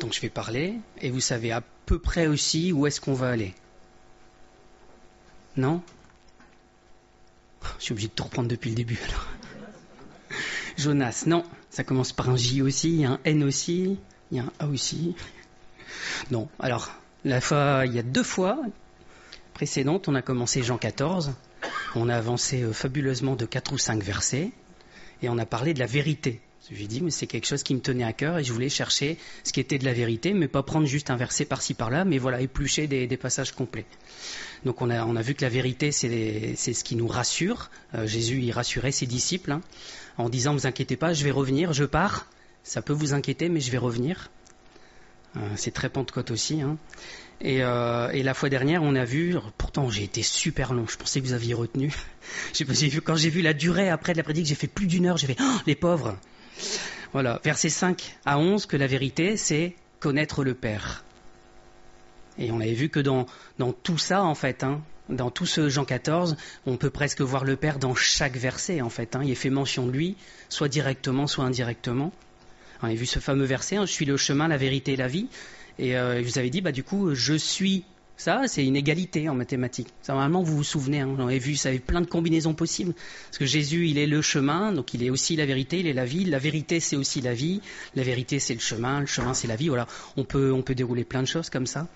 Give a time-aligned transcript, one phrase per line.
[0.00, 3.30] dont je vais parler et vous savez à peu près aussi où est-ce qu'on va
[3.30, 3.54] aller.
[5.56, 5.82] Non?
[7.78, 9.26] Je suis obligé de tout reprendre depuis le début alors.
[10.76, 13.98] Jonas, non, ça commence par un J aussi, il y a un N aussi,
[14.30, 15.16] il y a un A aussi.
[16.30, 16.90] Non, alors,
[17.24, 18.60] la fois, il y a deux fois
[19.54, 21.32] précédentes, on a commencé Jean 14,
[21.94, 24.52] on a avancé euh, fabuleusement de 4 ou 5 versets,
[25.22, 26.42] et on a parlé de la vérité.
[26.70, 29.18] J'ai dit, mais c'est quelque chose qui me tenait à cœur et je voulais chercher
[29.44, 32.18] ce qui était de la vérité, mais pas prendre juste un verset par-ci par-là, mais
[32.18, 33.86] voilà, éplucher des, passages complets.
[34.64, 37.70] Donc on a, on a vu que la vérité, c'est ce qui nous rassure.
[37.94, 39.60] Euh, Jésus, il rassurait ses disciples hein,
[40.18, 42.26] en disant, vous inquiétez pas, je vais revenir, je pars.
[42.64, 44.30] Ça peut vous inquiéter, mais je vais revenir.
[45.36, 46.62] Euh, c'est très Pentecôte aussi.
[46.62, 46.78] Hein.
[47.40, 50.96] Et, euh, et, la fois dernière, on a vu, pourtant j'ai été super long, je
[50.96, 51.92] pensais que vous aviez retenu.
[53.04, 55.28] quand j'ai vu la durée après de la prédique, j'ai fait plus d'une heure, j'ai
[55.28, 56.18] fait, oh, les pauvres.
[57.12, 61.04] Voilà, versets 5 à 11, que la vérité, c'est connaître le Père.
[62.38, 63.26] Et on avait vu que dans,
[63.58, 66.36] dans tout ça, en fait, hein, dans tout ce Jean 14,
[66.66, 69.16] on peut presque voir le Père dans chaque verset, en fait.
[69.16, 69.22] Hein.
[69.24, 70.16] Il est fait mention de lui,
[70.48, 72.12] soit directement, soit indirectement.
[72.82, 75.08] On a vu ce fameux verset, hein, je suis le chemin, la vérité et la
[75.08, 75.28] vie.
[75.78, 77.84] Et euh, vous avais dit, bah, du coup, je suis
[78.16, 79.88] ça, c'est une égalité en mathématiques.
[80.08, 82.94] Normalement, vous vous souvenez, hein, on avait vu, ça avait plein de combinaisons possibles.
[83.26, 85.92] Parce que Jésus, il est le chemin, donc il est aussi la vérité, il est
[85.92, 86.24] la vie.
[86.24, 87.60] La vérité, c'est aussi la vie.
[87.94, 89.00] La vérité, c'est le chemin.
[89.00, 89.68] Le chemin, c'est la vie.
[89.68, 91.88] Voilà, on peut, on peut dérouler plein de choses comme ça.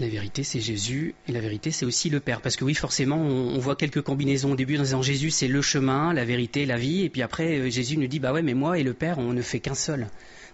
[0.00, 2.40] La vérité, c'est Jésus, et la vérité, c'est aussi le Père.
[2.40, 5.60] Parce que oui, forcément, on, voit quelques combinaisons au début en disant Jésus, c'est le
[5.60, 7.02] chemin, la vérité, la vie.
[7.02, 9.42] Et puis après, Jésus nous dit, bah ouais, mais moi et le Père, on ne
[9.42, 10.06] fait qu'un seul.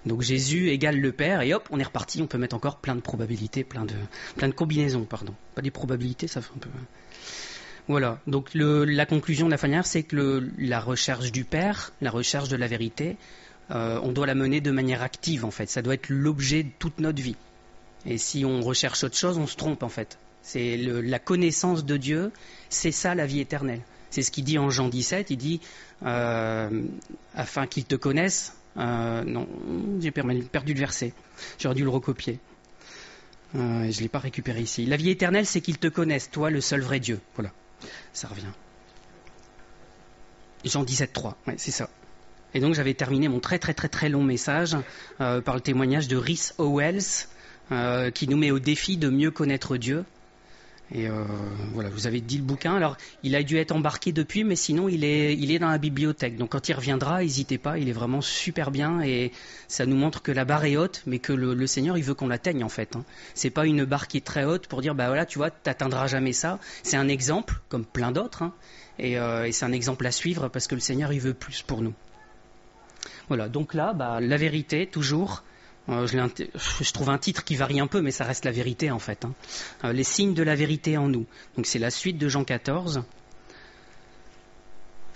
[0.06, 2.94] Donc Jésus égale le Père, et hop, on est reparti, on peut mettre encore plein
[2.94, 5.34] de probabilités, plein de, combinaisons, pardon.
[5.54, 6.70] Pas des probabilités, ça fait un peu...
[7.86, 12.48] Voilà, donc la conclusion de la dernière, c'est que la recherche du Père, la recherche
[12.48, 13.18] de la vérité,
[13.70, 15.68] euh, on doit la mener de manière active, en fait.
[15.68, 17.36] Ça doit être l'objet de toute notre vie.
[18.06, 20.18] Et si on recherche autre chose, on se trompe, en fait.
[20.42, 22.30] C'est la connaissance de Dieu,
[22.68, 23.80] c'est ça la vie éternelle.
[24.10, 25.60] C'est ce qu'il dit en Jean 17, il dit,
[26.04, 26.82] euh,
[27.34, 29.48] afin qu'ils te connaissent, euh, non,
[30.00, 31.14] j'ai perdu le verset.
[31.58, 32.38] J'aurais dû le recopier.
[33.56, 34.84] Euh, je ne l'ai pas récupéré ici.
[34.84, 37.20] La vie éternelle, c'est qu'ils te connaissent, toi, le seul vrai Dieu.
[37.34, 37.50] Voilà,
[38.12, 38.52] ça revient.
[40.64, 41.88] Jean 17.3, ouais, c'est ça.
[42.52, 44.76] Et donc j'avais terminé mon très très très très long message
[45.18, 47.26] par le témoignage de Rhys Owells,
[47.72, 50.04] euh, qui nous met au défi de mieux connaître Dieu.
[50.92, 51.24] Et euh,
[51.72, 52.76] voilà, vous avez dit le bouquin.
[52.76, 55.78] Alors, il a dû être embarqué depuis, mais sinon, il est, il est dans la
[55.78, 56.36] bibliothèque.
[56.36, 57.78] Donc, quand il reviendra, n'hésitez pas.
[57.78, 59.32] Il est vraiment super bien et
[59.66, 62.28] ça nous montre que la barre est haute, mais que le, Seigneur, il veut qu'on
[62.28, 62.96] l'atteigne en fait.
[62.96, 63.04] Hein.
[63.34, 66.06] C'est pas une barre qui est très haute pour dire, bah voilà, tu vois, t'atteindras
[66.06, 66.58] jamais ça.
[66.82, 68.52] C'est un exemple, comme plein d'autres, hein.
[68.98, 71.62] et, euh, et c'est un exemple à suivre parce que le Seigneur, il veut plus
[71.62, 71.94] pour nous.
[73.28, 73.48] Voilà.
[73.48, 75.42] Donc là, bah, la vérité, toujours.
[75.90, 78.98] Euh, je, trouve un titre qui varie un peu, mais ça reste la vérité en
[78.98, 79.24] fait.
[79.24, 79.34] Hein.
[79.84, 81.26] Euh, les signes de la vérité en nous.
[81.56, 83.02] Donc c'est la suite de Jean 14.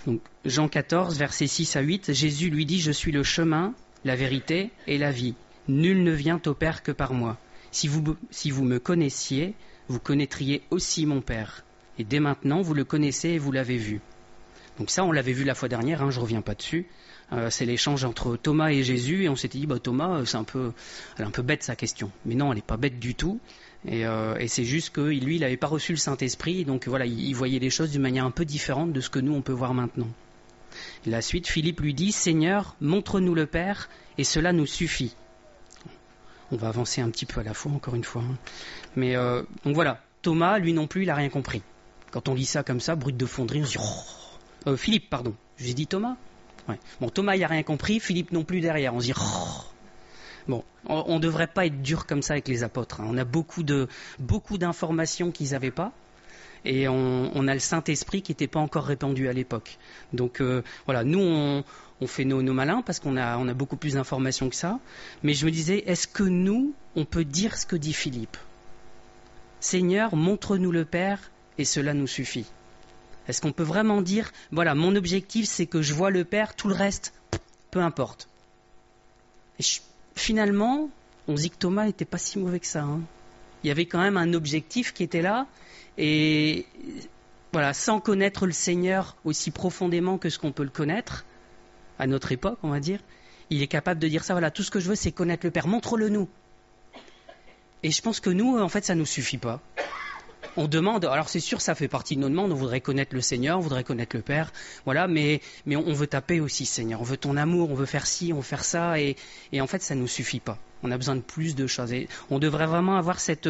[0.05, 3.73] Donc, Jean 14, versets 6 à 8, Jésus lui dit, Je suis le chemin,
[4.05, 5.35] la vérité et la vie.
[5.67, 7.37] Nul ne vient au Père que par moi.
[7.71, 9.55] Si vous, si vous me connaissiez,
[9.87, 11.63] vous connaîtriez aussi mon Père.
[11.97, 13.99] Et dès maintenant, vous le connaissez et vous l'avez vu.
[14.77, 16.87] Donc ça, on l'avait vu la fois dernière, hein, je ne reviens pas dessus.
[17.31, 20.43] Euh, c'est l'échange entre Thomas et Jésus, et on s'était dit, bah, Thomas, c'est un
[20.43, 20.71] peu,
[21.17, 22.11] elle est un peu bête sa question.
[22.25, 23.39] Mais non, elle n'est pas bête du tout.
[23.87, 27.05] Et, euh, et c'est juste que lui, il n'avait pas reçu le Saint-Esprit, donc voilà,
[27.05, 29.53] il, voyait les choses d'une manière un peu différente de ce que nous, on peut
[29.53, 30.09] voir maintenant.
[31.05, 35.15] La suite, Philippe lui dit, Seigneur, montre-nous le Père, et cela nous suffit.
[36.51, 38.23] On va avancer un petit peu à la fois, encore une fois.
[38.23, 38.35] Hein.
[38.95, 41.61] Mais euh, donc voilà, Thomas, lui non plus, il n'a rien compris.
[42.11, 44.69] Quand on lit ça comme ça, brut de fonderie, on se dit oh.
[44.71, 45.35] euh, Philippe, pardon.
[45.57, 46.17] J'ai dit Thomas
[47.01, 48.93] Bon, Thomas, il a rien compris, Philippe non plus derrière.
[48.93, 49.63] On se dit oh.
[50.47, 53.01] Bon, on ne devrait pas être dur comme ça avec les apôtres.
[53.01, 53.07] Hein.
[53.07, 55.91] On a beaucoup de beaucoup d'informations qu'ils n'avaient pas.
[56.65, 59.77] Et on, a le Saint-Esprit qui n'était pas encore répandu à l'époque.
[60.11, 63.77] Donc euh, voilà, nous on, fait nos, nos, malins parce qu'on a, on a beaucoup
[63.77, 64.79] plus d'informations que ça.
[65.23, 68.35] Mais je me disais, est-ce que nous, on peut dire ce que dit Philippe?
[69.61, 72.45] Seigneur, montre-nous le Père et cela nous suffit.
[73.29, 76.67] Est-ce qu'on peut vraiment dire, voilà, mon objectif c'est que je vois le Père, tout
[76.67, 77.13] le reste,
[77.69, 78.27] peu importe.
[80.15, 80.89] finalement,
[81.27, 82.81] on dit que Thomas n'était pas si mauvais que ça.
[82.81, 83.01] Hein.
[83.63, 85.45] Il y avait quand même un objectif qui était là,
[85.99, 86.65] et
[87.53, 91.23] voilà, sans connaître le Seigneur aussi profondément que ce qu'on peut le connaître,
[91.99, 92.99] à notre époque, on va dire,
[93.51, 95.51] il est capable de dire ça, voilà, tout ce que je veux, c'est connaître le
[95.51, 96.27] Père, montre-le nous.
[97.83, 99.61] Et je pense que nous, en fait, ça ne nous suffit pas.
[100.57, 103.21] On demande, alors c'est sûr, ça fait partie de nos demandes, on voudrait connaître le
[103.21, 104.51] Seigneur, on voudrait connaître le Père,
[104.85, 108.07] voilà, mais, mais on veut taper aussi, Seigneur, on veut ton amour, on veut faire
[108.07, 109.15] ci, on veut faire ça, et,
[109.51, 110.57] et en fait, ça ne nous suffit pas.
[110.83, 111.91] On a besoin de plus de choses.
[111.91, 113.49] Et on devrait vraiment avoir cette,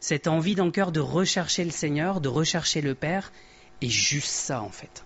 [0.00, 3.32] cette envie dans le cœur de rechercher le Seigneur, de rechercher le Père,
[3.82, 5.04] et juste ça, en fait.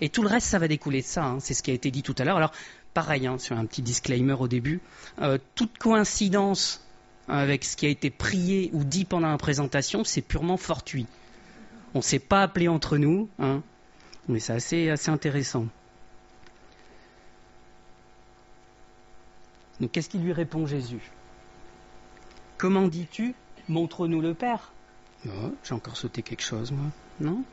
[0.00, 1.38] Et tout le reste, ça va découler de ça, hein.
[1.40, 2.36] c'est ce qui a été dit tout à l'heure.
[2.36, 2.52] Alors,
[2.92, 4.80] pareil, hein, sur un petit disclaimer au début,
[5.20, 6.84] euh, toute coïncidence
[7.28, 11.06] avec ce qui a été prié ou dit pendant la présentation, c'est purement fortuit.
[11.94, 13.62] On ne s'est pas appelé entre nous, hein,
[14.28, 15.66] mais c'est assez, assez intéressant.
[19.80, 21.02] Donc qu'est-ce qu'il lui répond Jésus?
[22.56, 23.34] Comment dis-tu
[23.68, 24.72] Montre-nous le Père?
[25.26, 26.86] Oh, j'ai encore sauté quelque chose, moi.
[27.20, 27.44] Non?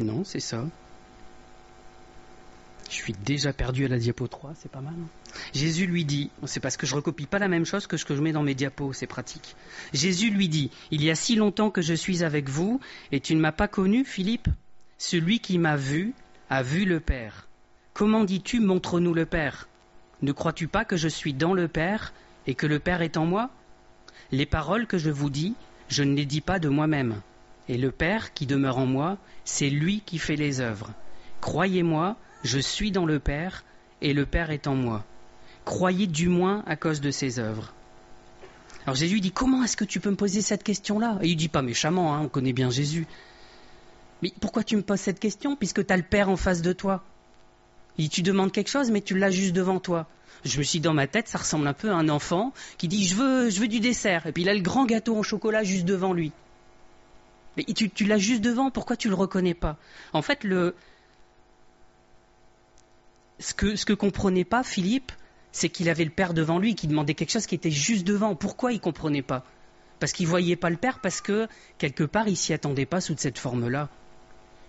[0.00, 0.64] Non, c'est ça.
[3.04, 4.94] Suis déjà perdu à la diapo 3, c'est pas mal.
[4.94, 5.36] Hein.
[5.52, 8.16] Jésus lui dit, c'est parce que je recopie pas la même chose que ce que
[8.16, 9.56] je mets dans mes diapos, c'est pratique.
[9.92, 12.80] Jésus lui dit, il y a si longtemps que je suis avec vous,
[13.12, 14.48] et tu ne m'as pas connu, Philippe?
[14.96, 16.14] Celui qui m'a vu
[16.48, 17.46] a vu le Père.
[17.92, 19.68] Comment dis-tu, montre-nous le Père?
[20.22, 22.14] Ne crois-tu pas que je suis dans le Père
[22.46, 23.50] et que le Père est en moi?
[24.32, 25.52] Les paroles que je vous dis,
[25.90, 27.20] je ne les dis pas de moi-même.
[27.68, 30.94] Et le Père qui demeure en moi, c'est lui qui fait les œuvres.
[31.42, 33.64] Croyez-moi, je suis dans le Père,
[34.02, 35.04] et le Père est en moi.
[35.64, 37.72] Croyez du moins à cause de ses œuvres.
[38.84, 41.18] Alors Jésus dit Comment est-ce que tu peux me poser cette question-là?
[41.22, 43.06] Et il dit pas méchamment, hein, on connaît bien Jésus.
[44.22, 46.72] Mais pourquoi tu me poses cette question puisque tu as le Père en face de
[46.72, 47.02] toi?
[47.96, 50.06] Et tu demandes quelque chose, mais tu l'as juste devant toi.
[50.44, 52.88] Je me suis dit dans ma tête, ça ressemble un peu à un enfant qui
[52.88, 55.86] dit je veux, du dessert, et puis il a le grand gâteau au chocolat juste
[55.86, 56.32] devant lui.
[57.56, 59.78] Mais tu, tu l'as juste devant, pourquoi tu le reconnais pas?
[60.12, 60.74] En fait, le,
[63.38, 65.12] ce que, ce que comprenait pas Philippe,
[65.52, 68.34] c'est qu'il avait le Père devant lui, qu'il demandait quelque chose qui était juste devant.
[68.34, 69.44] Pourquoi il comprenait pas?
[70.00, 71.48] Parce qu'il voyait pas le Père, parce que
[71.78, 73.88] quelque part il s'y attendait pas sous cette forme-là.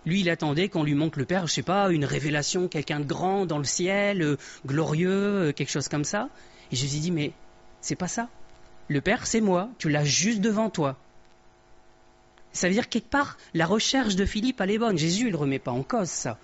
[0.05, 3.05] Lui, il attendait qu'on lui montre le Père, je sais pas, une révélation, quelqu'un de
[3.05, 6.29] grand dans le ciel, euh, glorieux, euh, quelque chose comme ça.
[6.71, 7.31] Et je lui ai dit, mais
[7.81, 8.29] c'est pas ça.
[8.87, 9.69] Le Père, c'est moi.
[9.79, 10.97] Tu l'as juste devant toi.
[12.51, 14.97] Ça veut dire quelque part, la recherche de Philippe, elle est bonne.
[14.97, 16.37] Jésus, il ne remet pas en cause ça.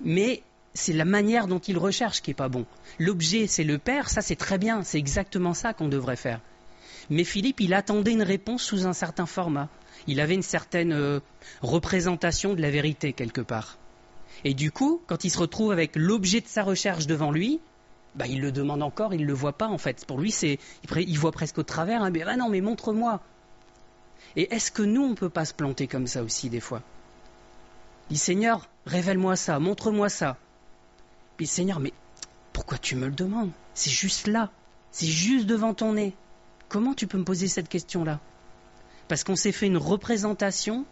[0.00, 0.42] Mais
[0.74, 2.66] c'est la manière dont il recherche qui est pas bon.
[2.98, 6.40] L'objet, c'est le Père, ça c'est très bien, c'est exactement ça qu'on devrait faire.
[7.10, 9.68] Mais Philippe, il attendait une réponse sous un certain format.
[10.06, 11.20] Il avait une certaine euh,
[11.62, 13.78] représentation de la vérité quelque part.
[14.44, 17.60] Et du coup, quand il se retrouve avec l'objet de sa recherche devant lui,
[18.14, 20.04] bah, il le demande encore, il ne le voit pas en fait.
[20.06, 20.58] Pour lui, c'est,
[20.96, 22.02] il, voit presque au travers.
[22.02, 23.20] Hein, mais ah non, mais montre-moi.
[24.36, 26.82] Et est-ce que nous, on ne peut pas se planter comme ça aussi des fois?
[28.10, 30.36] Dit Seigneur, révèle-moi ça, montre-moi ça.
[31.38, 31.92] Puis Seigneur, mais
[32.52, 33.52] pourquoi tu me le demandes?
[33.72, 34.50] C'est juste là,
[34.90, 36.14] c'est juste devant ton nez.
[36.68, 38.20] Comment tu peux me poser cette question-là?
[39.06, 40.84] Parce qu'on s'est fait une représentation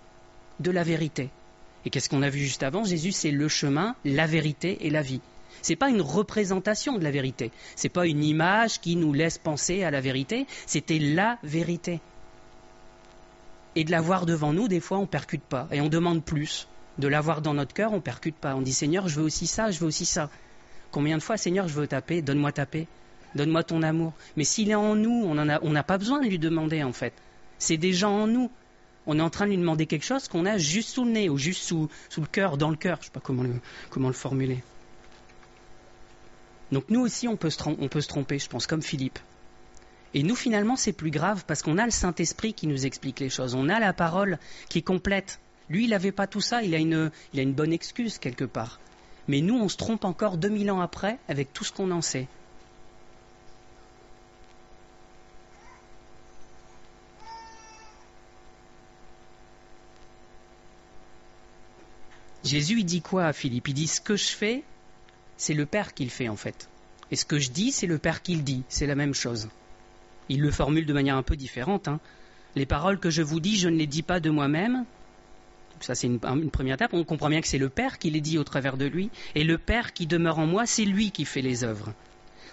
[0.60, 1.30] de la vérité.
[1.84, 2.84] Et qu'est-ce qu'on a vu juste avant?
[2.84, 5.20] Jésus, c'est le chemin, la vérité et la vie.
[5.62, 7.50] Ce n'est pas une représentation de la vérité.
[7.74, 10.46] Ce n'est pas une image qui nous laisse penser à la vérité.
[10.66, 12.00] C'était la vérité.
[13.74, 15.66] Et de l'avoir devant nous, des fois, on percute pas.
[15.72, 18.54] Et on demande plus de l'avoir dans notre cœur, on percute pas.
[18.54, 20.30] On dit Seigneur, je veux aussi ça, je veux aussi ça.
[20.90, 22.86] Combien de fois, Seigneur, je veux taper, donne-moi taper,
[23.34, 24.12] donne-moi ton amour.
[24.36, 27.12] Mais s'il est en nous, on n'a pas besoin de lui demander en fait.
[27.58, 28.50] C'est déjà en nous.
[29.06, 31.28] On est en train de lui demander quelque chose qu'on a juste sous le nez
[31.28, 32.96] ou juste sous, le cœur, dans le cœur.
[32.96, 33.44] Je ne sais pas comment
[34.08, 34.62] le, formuler.
[36.72, 39.20] Donc nous aussi, on peut, se on peut se tromper, je pense, comme Philippe.
[40.14, 43.28] Et nous, finalement, c'est plus grave parce qu'on a le Saint-Esprit qui nous explique les
[43.28, 43.54] choses.
[43.54, 44.38] On a la parole
[44.68, 45.40] qui complète.
[45.68, 48.80] Lui, il n'avait pas tout ça, il a, une, a une bonne excuse quelque part.
[49.28, 52.28] Mais nous, on se trompe encore 2000 ans après avec tout ce qu'on en sait.
[62.44, 63.66] Jésus, il dit quoi à Philippe?
[63.66, 64.62] Il dit ce que je fais,
[65.36, 66.68] c'est le Père qui le fait en fait.
[67.10, 68.62] Et ce que je dis, c'est le Père qui le dit.
[68.68, 69.48] C'est la même chose.
[70.28, 71.88] Il le formule de manière un peu différente.
[71.88, 71.98] Hein.
[72.54, 74.84] Les paroles que je vous dis, je ne les dis pas de moi-même,
[75.80, 76.94] ça, c'est une, première étape.
[76.94, 79.10] On comprend bien que c'est le Père qui les dit au travers de lui.
[79.34, 81.92] Et le Père qui demeure en moi, c'est lui qui fait les œuvres.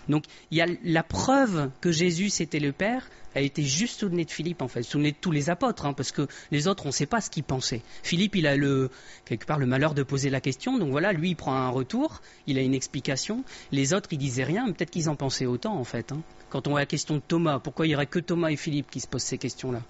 [0.10, 4.10] Donc il y a la preuve que Jésus c'était le Père, elle était juste sous
[4.10, 6.12] le nez de Philippe en fait, sous le nez de tous les apôtres, hein, parce
[6.12, 7.82] que les autres on ne sait pas ce qu'ils pensaient.
[8.04, 8.90] Philippe il a le
[9.26, 12.22] quelque part le malheur de poser la question, donc voilà, lui il prend un retour,
[12.48, 13.44] il a une explication.
[13.72, 16.12] Les autres ils disaient rien, peut-être qu'ils en pensaient autant en fait.
[16.12, 16.22] Hein.
[16.50, 18.92] Quand on voit la question de Thomas, pourquoi il n'y aurait que Thomas et Philippe
[18.92, 19.82] qui se posent ces questions-là?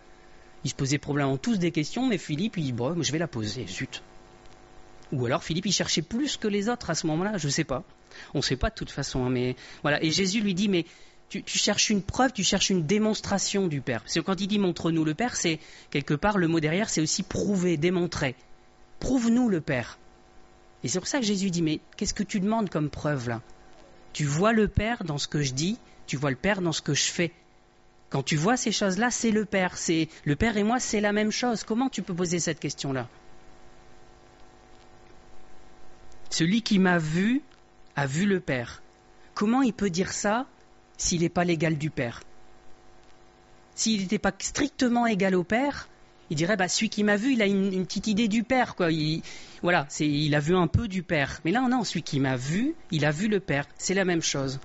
[0.63, 3.27] Ils se posaient probablement tous des questions, mais Philippe il dit bon, je vais la
[3.27, 4.01] poser, zut.
[5.11, 7.63] Ou alors Philippe il cherchait plus que les autres à ce moment-là, je ne sais
[7.63, 7.83] pas.
[8.33, 10.03] On ne sait pas de toute façon, hein, mais voilà.
[10.03, 10.85] Et Jésus lui dit, mais
[11.29, 14.01] tu, cherches une preuve, tu cherches une démonstration du Père.
[14.01, 17.01] Parce que quand il dit montre-nous le Père, c'est quelque part le mot derrière, c'est
[17.01, 18.35] aussi prouver, démontrer.
[18.99, 19.97] Prouve-nous le Père.
[20.83, 23.41] Et c'est pour ça que Jésus dit, mais qu'est-ce que tu demandes comme preuve là?
[24.11, 26.81] Tu vois le Père dans ce que je dis, tu vois le Père dans ce
[26.81, 27.31] que je fais.
[28.13, 29.75] Quand tu vois ces choses-là, c'est le Père.
[29.75, 31.63] C'est le Père et moi, c'est la même chose.
[31.63, 33.09] Comment tu peux poser cette question-là?
[36.29, 37.41] Celui qui m'a vu
[37.95, 38.83] a vu le Père.
[39.33, 40.45] Comment il peut dire ça
[40.95, 42.21] s'il n'est pas l'égal du Père?
[43.73, 45.89] S'il n'était pas strictement égal au Père,
[46.29, 48.91] il dirait bah celui qui m'a vu, il a une, petite idée du Père, quoi.
[48.91, 49.23] Il,
[49.63, 51.39] voilà, il a vu un peu du Père.
[51.45, 53.65] Mais là non, celui qui m'a vu, il a vu le Père.
[53.79, 54.59] C'est la même chose.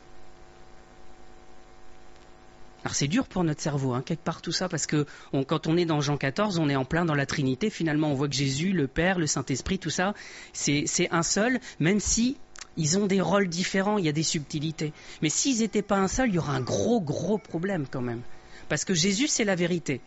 [2.85, 5.05] Alors c'est dur pour notre cerveau, hein, quelque part tout ça, parce que
[5.47, 7.71] quand on est dans Jean 14, on est en plein dans la Trinité.
[7.71, 10.15] Finalement, on voit que Jésus, le Père, le Saint-Esprit, tout ça,
[10.53, 12.37] c'est un seul, même si
[12.77, 14.93] ils ont des rôles différents, il y a des subtilités.
[15.21, 18.23] Mais s'ils n'étaient pas un seul, il y aurait un gros, gros problème quand même.
[18.69, 20.01] Parce que Jésus, c'est la vérité.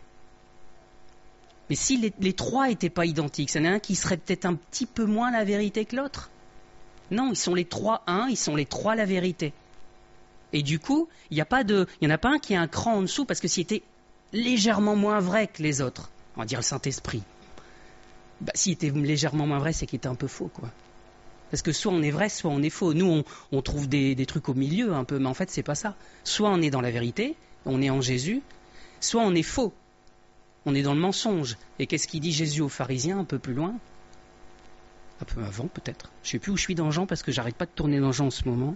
[1.69, 4.45] Mais si les, trois n'étaient pas identiques, il y en a un qui serait peut-être
[4.45, 6.29] un petit peu moins la vérité que l'autre?
[7.11, 9.53] Non, ils sont les trois un, ils sont les trois la vérité.
[10.53, 11.47] Et du coup, il n'y a
[12.01, 13.83] y en a pas un qui est un cran en dessous parce que s'il était
[14.33, 17.23] légèrement moins vrai que les autres, on va dire le Saint-Esprit.
[18.41, 20.69] Bah, s'il était légèrement moins vrai, c'est qu'il était un peu faux, quoi.
[21.51, 22.93] Parce que soit on est vrai, soit on est faux.
[22.93, 25.95] Nous, on, trouve des, trucs au milieu un peu, mais en fait, c'est pas ça.
[26.23, 28.41] Soit on est dans la vérité, on est en Jésus,
[29.01, 29.73] soit on est faux.
[30.65, 31.57] On est dans le mensonge.
[31.77, 33.75] Et qu'est-ce qu'il dit Jésus aux pharisiens un peu plus loin?
[35.21, 36.09] Un peu avant, peut-être.
[36.23, 38.13] Je sais plus où je suis dans Jean parce que j'arrête pas de tourner dans
[38.13, 38.75] Jean en ce moment.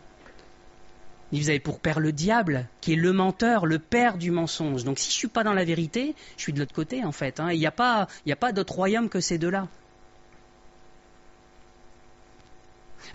[1.35, 4.85] Dit, vous avez pour père le diable, qui est le menteur, le père du mensonge.
[4.85, 7.39] Donc si je suis pas dans la vérité, je suis de l'autre côté, en fait.
[7.39, 7.51] Hein.
[7.51, 9.67] Il n'y a pas, a pas d'autre royaume que ces deux-là.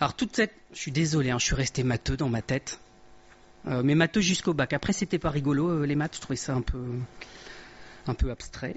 [0.00, 0.55] Alors toute cette...
[0.73, 2.79] Je suis désolé, hein, je suis resté matheux dans ma tête.
[3.67, 4.73] Euh, mais matheux jusqu'au bac.
[4.73, 6.83] Après, c'était pas rigolo, euh, les maths, je trouvais ça un peu,
[8.07, 8.77] un peu abstrait.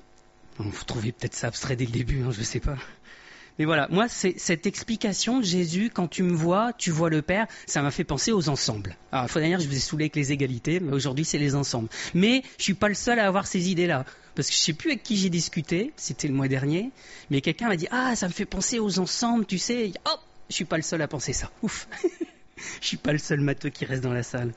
[0.58, 2.78] vous trouvez peut-être ça abstrait dès le début, hein, je ne sais pas.
[3.60, 7.46] Mais voilà, moi, cette explication de Jésus, quand tu me vois, tu vois le Père,
[7.68, 8.98] ça m'a fait penser aux ensembles.
[9.12, 11.54] Alors, la fois dernière, je vous ai saoulé avec les égalités, mais aujourd'hui, c'est les
[11.54, 11.90] ensembles.
[12.16, 14.06] Mais je suis pas le seul à avoir ces idées-là.
[14.36, 16.90] Parce que je sais plus avec qui j'ai discuté, c'était le mois dernier,
[17.30, 19.92] mais quelqu'un m'a dit, ah, ça me fait penser aux ensembles, tu sais.
[20.06, 20.20] Hop,
[20.50, 21.52] je suis pas le seul à penser ça.
[21.62, 21.88] Ouf.
[22.82, 24.54] je suis pas le seul matheux qui reste dans la salle.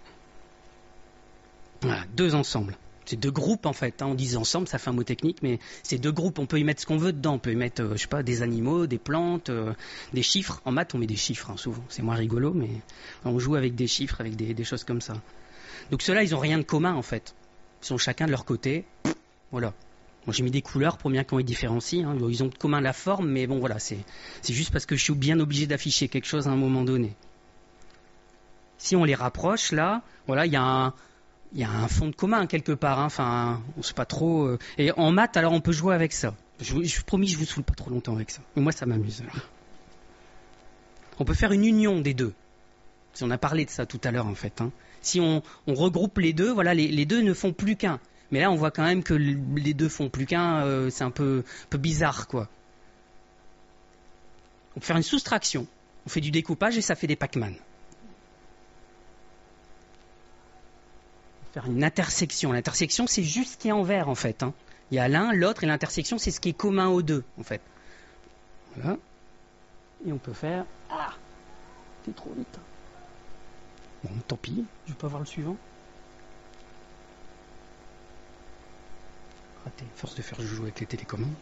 [1.83, 2.77] Voilà, deux ensembles.
[3.07, 4.03] C'est deux groupes en fait.
[4.03, 4.07] Hein.
[4.09, 6.39] On dit ensemble, ça fait un mot technique, mais c'est deux groupes.
[6.39, 7.35] On peut y mettre ce qu'on veut dedans.
[7.35, 9.73] On peut y mettre, euh, je sais pas, des animaux, des plantes, euh,
[10.13, 10.61] des chiffres.
[10.65, 11.85] En maths, on met des chiffres hein, souvent.
[11.89, 12.69] C'est moins rigolo, mais
[13.25, 15.15] on joue avec des chiffres, avec des, choses comme ça.
[15.91, 17.35] Donc ceux-là, ils ont rien de commun en fait.
[17.83, 18.85] Ils sont chacun de leur côté.
[19.53, 19.73] Voilà
[20.33, 22.05] j'ai mis des couleurs pour bien qu'on les différencie.
[22.05, 22.17] Hein.
[22.29, 24.05] Ils ont de commun la forme, mais bon, voilà, c'est
[24.49, 27.15] juste parce que je suis bien obligé d'afficher quelque chose à un moment donné.
[28.79, 30.95] Si on les rapproche, là, voilà, il y a un,
[31.53, 32.99] il y a un fond de commun quelque part.
[33.01, 33.07] Hein.
[33.07, 34.45] Enfin, on sait pas trop.
[34.45, 34.59] Euh.
[34.79, 36.35] Et en maths, alors on peut jouer avec ça.
[36.61, 38.41] Je, je promis, je vous saoule pas trop longtemps avec ça.
[38.55, 39.23] Mais moi, ça m'amuse.
[41.19, 42.35] On peut faire une union des deux.
[43.23, 44.61] On a parlé de ça tout à l'heure, en fait.
[44.61, 44.71] Hein.
[45.01, 47.99] Si on, regroupe les deux, voilà, les deux ne font plus qu'un.
[48.31, 50.65] Mais là, on voit quand même que les deux font plus qu'un.
[50.65, 52.49] Euh, c'est un peu, peu bizarre, quoi.
[54.75, 55.67] On peut faire une soustraction.
[56.07, 57.55] On fait du découpage et ça fait des Pac-Man.
[61.65, 62.53] Une intersection.
[62.53, 64.43] L'intersection, c'est juste ce qui est en vert, en fait.
[64.43, 64.53] Hein.
[64.91, 67.43] Il y a l'un, l'autre, et l'intersection, c'est ce qui est commun aux deux, en
[67.43, 67.61] fait.
[68.77, 68.99] Voilà.
[70.07, 70.67] Et on peut faire.
[70.91, 71.15] Ah
[72.05, 72.59] C'est trop vite.
[74.05, 75.57] Bon, tant pis, je vais pas voir le suivant.
[79.95, 81.35] force de faire jouer avec les télécommandes.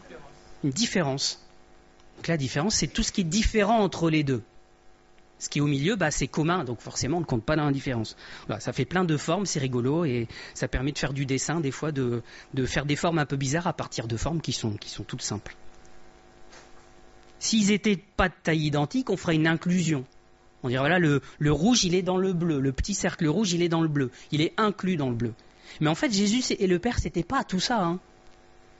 [0.63, 1.45] Une différence.
[2.17, 4.41] Donc la différence, c'est tout ce qui est différent entre les deux.
[5.37, 7.65] Ce qui est au milieu, bah, c'est commun, donc forcément on ne compte pas dans
[7.65, 8.15] la différence.
[8.59, 11.71] ça fait plein de formes, c'est rigolo, et ça permet de faire du dessin, des
[11.71, 12.21] fois, de,
[12.65, 14.77] faire des formes un peu bizarres à partir de formes qui sont,
[15.07, 15.55] toutes simples.
[17.39, 20.05] S'ils étaient pas de taille identique, on ferait une inclusion.
[20.63, 23.51] On dirait voilà, le, le rouge, il est dans le bleu, le petit cercle rouge,
[23.53, 25.33] il est dans le bleu, il est inclus dans le bleu.
[25.81, 27.83] Mais en fait, Jésus et le Père, c'était pas tout ça.
[27.83, 27.99] Hein.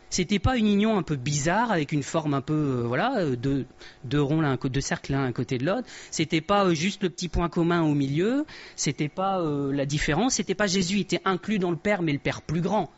[0.10, 3.36] C'était pas une union un peu bizarre avec une forme un peu euh, voilà euh,
[3.36, 3.66] de
[4.04, 5.88] deux ronds là, deux cercles l'un à côté de l'autre.
[6.12, 8.46] C'était pas euh, juste le petit point commun au milieu.
[8.76, 10.36] C'était pas la différence.
[10.36, 12.90] C'était pas Jésus était inclus dans le Père, mais le Père plus grand.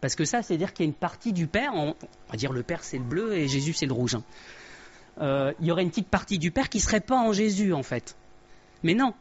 [0.00, 1.72] Parce que ça, c'est dire qu'il y a une partie du Père.
[1.74, 1.94] On,
[2.30, 4.16] va dire le Père c'est le bleu et Jésus c'est le rouge.
[4.16, 5.54] Hein.
[5.60, 8.16] il y aurait une petite partie du Père qui serait pas en Jésus en fait.
[8.82, 9.14] Mais non,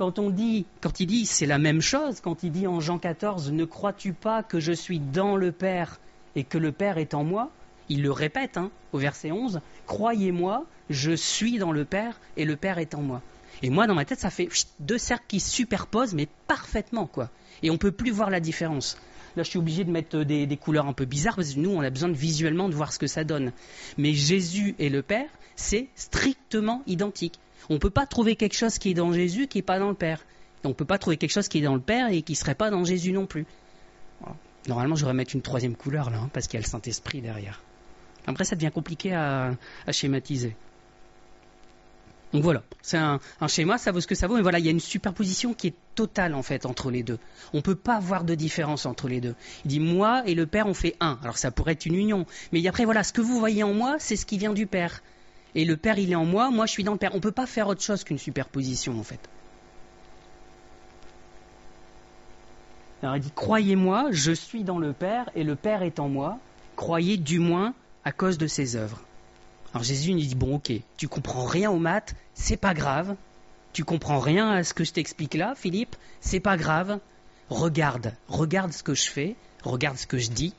[0.00, 2.98] quand on dit, quand il dit c'est la même chose, quand il dit en Jean
[2.98, 6.00] 14, ne crois-tu pas que je suis dans le Père
[6.36, 7.50] et que le Père est en moi?
[7.90, 12.56] Il le répète hein, au verset 11, croyez-moi, je suis dans le Père et le
[12.56, 13.20] Père est en moi.
[13.62, 17.28] Et moi, dans ma tête, ça fait deux cercles qui se superposent, mais parfaitement, quoi.
[17.62, 18.96] Et on ne peut plus voir la différence.
[19.36, 21.82] Là, je suis obligé de mettre des, couleurs un peu bizarres parce que nous, on
[21.82, 23.52] a besoin visuellement de voir ce que ça donne.
[23.98, 27.38] Mais Jésus et le Père, c'est strictement identique.
[27.70, 29.88] On ne peut pas trouver quelque chose qui est dans Jésus qui n'est pas dans
[29.88, 30.26] le Père.
[30.64, 32.36] on ne peut pas trouver quelque chose qui est dans le Père et qui ne
[32.36, 33.46] serait pas dans Jésus non plus.
[34.68, 37.62] Normalement, j'aurais mettre une troisième couleur là, hein, parce qu'il y a le Saint-Esprit derrière.
[38.26, 39.54] Après, ça devient compliqué à,
[39.90, 40.54] schématiser.
[42.32, 44.68] Donc voilà, c'est un, schéma, ça vaut ce que ça vaut, mais voilà, il y
[44.68, 47.18] a une superposition qui est totale en fait entre les deux.
[47.52, 49.34] On ne peut pas avoir de différence entre les deux.
[49.64, 51.18] Il dit moi et le Père on fait un.
[51.22, 53.96] Alors ça pourrait être une union, mais après voilà, ce que vous voyez en moi,
[53.98, 55.02] c'est ce qui vient du Père
[55.54, 57.12] et le Père il est en moi, moi je suis dans le Père.
[57.12, 59.20] On ne peut pas faire autre chose qu'une superposition en fait.
[63.02, 66.38] Alors il dit Croyez-moi, je suis dans le Père et le Père est en moi.
[66.76, 69.00] Croyez du moins à cause de ses œuvres.
[69.72, 73.16] Alors Jésus il dit Bon, ok, tu comprends rien aux maths, c'est pas grave.
[73.72, 76.98] Tu comprends rien à ce que je t'explique là, Philippe, c'est pas grave.
[77.48, 80.54] Regarde, regarde ce que je fais, regarde ce que je dis,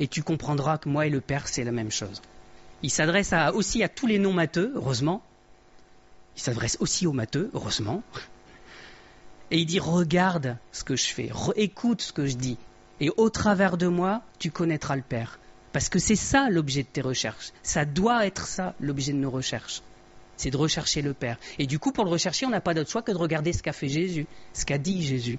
[0.00, 2.20] et tu comprendras que moi et le Père c'est la même chose.
[2.82, 5.22] Il s'adresse aussi à tous les non-matheux, heureusement.
[6.36, 8.02] Il s'adresse aussi aux matheux, heureusement.
[9.50, 12.58] Et il dit Regarde ce que je fais, écoute ce que je dis,
[13.00, 15.38] et au travers de moi, tu connaîtras le Père.
[15.72, 17.52] Parce que c'est ça l'objet de tes recherches.
[17.62, 19.82] Ça doit être ça l'objet de nos recherches.
[20.36, 21.38] C'est de rechercher le Père.
[21.58, 23.62] Et du coup, pour le rechercher, on n'a pas d'autre choix que de regarder ce
[23.62, 25.38] qu'a fait Jésus, ce qu'a dit Jésus.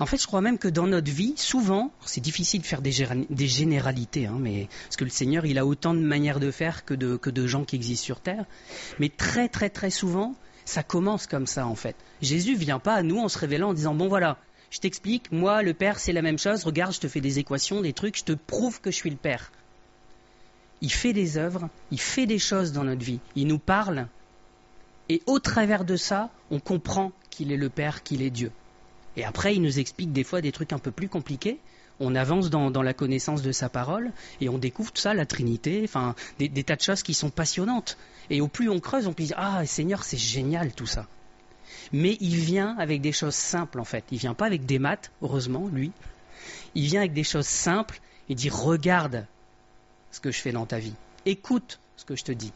[0.00, 2.92] En fait, je crois même que dans notre vie, souvent, c'est difficile de faire des,
[3.48, 6.94] généralités, hein, mais parce que le Seigneur, il a autant de manières de faire que
[6.94, 8.44] de, gens qui existent sur Terre.
[9.00, 10.34] Mais très, très, très souvent,
[10.64, 11.96] ça commence comme ça, en fait.
[12.22, 14.38] Jésus vient pas à nous en se révélant en disant bon voilà,
[14.70, 16.64] je t'explique, moi, le Père, c'est la même chose.
[16.64, 19.16] Regarde, je te fais des équations, des trucs, je te prouve que je suis le
[19.16, 19.50] Père.
[20.80, 24.06] Il fait des œuvres, il fait des choses dans notre vie, il nous parle,
[25.08, 28.52] et au travers de ça, on comprend qu'il est le Père, qu'il est Dieu.
[29.18, 31.58] Et après, il nous explique des fois des trucs un peu plus compliqués.
[31.98, 35.80] On avance dans, la connaissance de sa parole et on découvre tout ça, la Trinité,
[35.82, 37.98] enfin des, tas de choses qui sont passionnantes.
[38.30, 41.08] Et au plus on creuse, on peut dire ah Seigneur, c'est génial tout ça.
[41.92, 44.04] Mais il vient avec des choses simples en fait.
[44.12, 45.90] Il vient pas avec des maths, heureusement lui.
[46.76, 48.00] Il vient avec des choses simples.
[48.28, 49.26] Il dit regarde
[50.12, 50.94] ce que je fais dans ta vie.
[51.26, 52.52] Écoute ce que je te dis.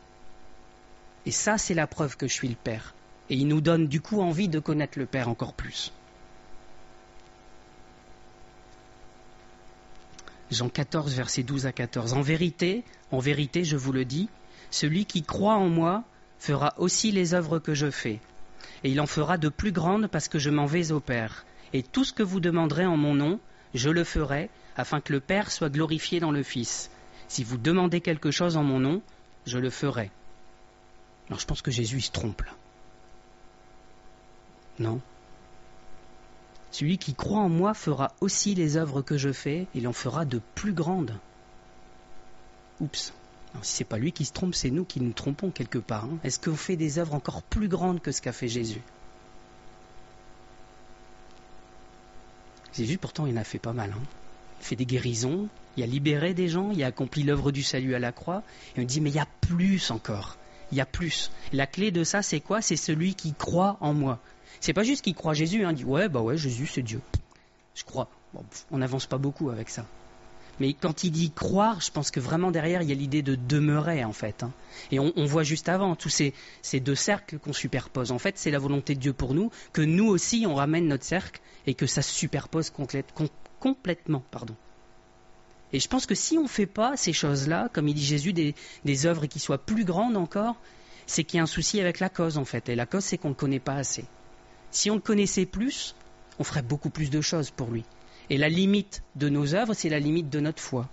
[1.27, 2.95] Et ça, c'est la preuve que je suis le Père.
[3.31, 5.93] Et il nous donne du coup envie de connaître le Père encore plus.
[10.53, 12.13] Jean 14, versets 12 à 14.
[12.13, 14.29] En vérité, en vérité, je vous le dis,
[14.71, 16.05] celui qui croit en moi
[16.39, 18.21] fera aussi les œuvres que je fais.
[18.85, 21.47] Et il en fera de plus grandes parce que je m'en vais au Père.
[21.73, 23.41] Et tout ce que vous demanderez en mon nom,
[23.75, 26.91] je le ferai, afin que le Père soit glorifié dans le Fils.
[27.29, 29.03] Si vous demandez quelque chose en mon nom,
[29.47, 30.11] je le ferai.
[31.29, 32.53] Alors je pense que Jésus se trompe là.
[34.79, 35.01] Non?
[36.73, 40.25] Celui qui croit en moi fera aussi les œuvres que je fais, il en fera
[40.25, 41.15] de plus grandes.
[42.81, 43.13] Oups.
[43.53, 46.07] Alors, si c'est pas lui qui se trompe, c'est nous qui nous trompons quelque part.
[46.07, 46.19] Hein.
[46.25, 48.81] Est-ce qu'on fait des œuvres encore plus grandes que ce qu'a fait Jésus?
[52.73, 53.93] Jésus, pourtant, il en a fait pas mal.
[53.95, 54.03] Hein.
[54.61, 57.95] Il fait des guérisons, il a libéré des gens, il a accompli l'œuvre du salut
[57.95, 58.43] à la croix.
[58.77, 60.39] Et on dit, mais il y a plus encore.
[60.71, 61.31] Il y a plus.
[61.53, 62.63] La clé de ça, c'est quoi?
[62.63, 64.19] C'est celui qui croit en moi.
[64.61, 67.01] C'est pas juste qu'il croit Jésus, hein, dit ouais, bah ouais, Jésus c'est Dieu.
[67.75, 68.09] Je crois.
[68.71, 69.87] on n'avance pas beaucoup avec ça.
[70.61, 73.35] Mais quand il dit croire, je pense que vraiment derrière, il y a l'idée de
[73.35, 74.43] demeurer, en fait.
[74.43, 74.53] Hein.
[74.91, 76.35] Et on, voit juste avant tous ces,
[76.81, 78.13] deux cercles qu'on superpose.
[78.13, 81.05] En fait, c'est la volonté de Dieu pour nous, que nous aussi, on ramène notre
[81.05, 82.71] cercle et que ça se superpose
[83.61, 84.23] complètement.
[84.31, 84.55] Pardon.
[85.73, 88.35] Et je pense que si on ne fait pas ces choses-là, comme il dit Jésus,
[88.35, 90.57] des, des œuvres qui soient plus grandes encore,
[91.07, 92.69] c'est qu'il y a un souci avec la cause, en fait.
[92.69, 94.05] Et la cause, c'est qu'on ne connaît pas assez.
[94.73, 95.95] Si on le connaissait plus,
[96.39, 97.85] on ferait beaucoup plus de choses pour lui.
[98.31, 100.89] Et la limite de nos œuvres, c'est la limite de notre foi.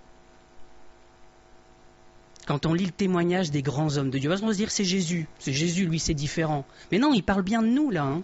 [2.46, 4.84] Quand on lit le témoignage des grands hommes de Dieu, on va se dire c'est
[4.84, 6.64] Jésus, c'est Jésus, lui c'est différent.
[6.92, 8.04] Mais non, il parle bien de nous là.
[8.04, 8.22] Hein.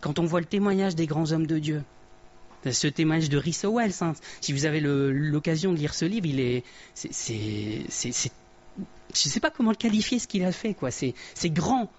[0.00, 1.82] Quand on voit le témoignage des grands hommes de Dieu,
[2.70, 4.12] ce témoignage de Rhys Wells, hein.
[4.40, 6.64] si vous avez l'occasion de lire ce livre, il est,
[9.14, 10.90] je ne sais pas comment le qualifier ce qu'il a fait, quoi.
[10.90, 11.90] C'est, grand,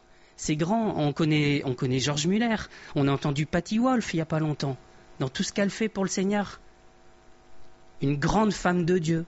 [0.41, 0.95] c'est grand.
[0.97, 2.55] On connaît, on connaît George Muller,
[2.95, 4.75] on a entendu Patty Wolf il n'y a pas longtemps,
[5.19, 6.59] dans tout ce qu'elle fait pour le Seigneur.
[8.01, 9.27] Une grande femme de Dieu,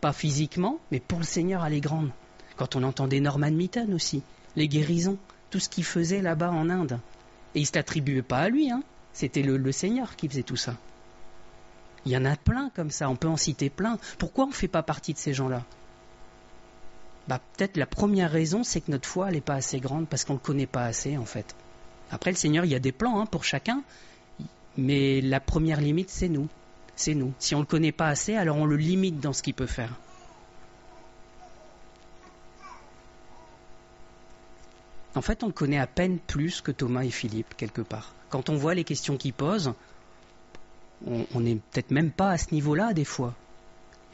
[0.00, 2.08] pas physiquement, mais pour le Seigneur, elle est grande.
[2.56, 4.22] Quand on entendait Norman Mitton aussi,
[4.56, 5.18] les guérisons,
[5.50, 7.00] tout ce qu'il faisait là-bas en Inde.
[7.54, 8.82] Et il ne s'attribuait pas à lui, hein.
[9.12, 10.74] c'était le, Seigneur qui faisait tout ça.
[12.06, 13.98] Il y en a plein comme ça, on peut en citer plein.
[14.16, 15.64] Pourquoi on ne fait pas partie de ces gens-là?
[17.28, 20.34] Bah, Peut-être la première raison, c'est que notre foi n'est pas assez grande parce qu'on
[20.34, 21.54] ne le connaît pas assez en fait.
[22.10, 23.82] Après, le Seigneur, il y a des plans hein, pour chacun,
[24.76, 26.48] mais la première limite, c'est nous
[26.96, 27.34] c'est nous.
[27.38, 29.66] Si on ne le connaît pas assez, alors on le limite dans ce qu'il peut
[29.66, 30.00] faire.
[35.14, 38.14] En fait, on le connaît à peine plus que Thomas et Philippe, quelque part.
[38.28, 39.72] Quand on voit les questions qu'il pose,
[41.06, 43.34] on n'est peut-être même pas à ce niveau-là, des fois.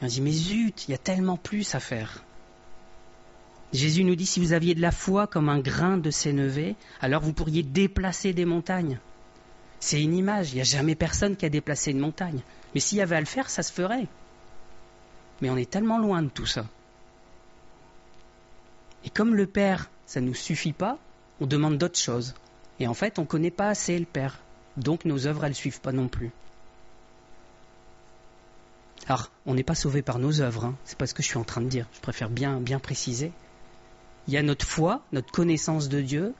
[0.01, 2.23] Et on se dit, mais zut, il y a tellement plus à faire.
[3.73, 7.23] Jésus nous dit, si vous aviez de la foi comme un grain de sénévé, alors
[7.23, 8.99] vous pourriez déplacer des montagnes.
[9.79, 12.41] C'est une image, il n'y a jamais personne qui a déplacé une montagne.
[12.73, 14.07] Mais s'il y avait à le faire, ça se ferait.
[15.41, 16.67] Mais on est tellement loin de tout ça.
[19.03, 20.99] Et comme le Père, ça ne nous suffit pas,
[21.41, 22.35] on demande d'autres choses.
[22.79, 24.39] Et en fait, on ne connaît pas assez le Père.
[24.77, 26.31] Donc nos œuvres, elles ne suivent pas non plus.
[29.07, 30.75] Alors, on n'est pas sauvé par nos œuvres, hein.
[30.85, 31.87] c'est pas ce que je suis en train de dire.
[31.93, 33.33] Je préfère bien, bien préciser.
[34.27, 36.33] Il y a notre foi, notre connaissance de Dieu,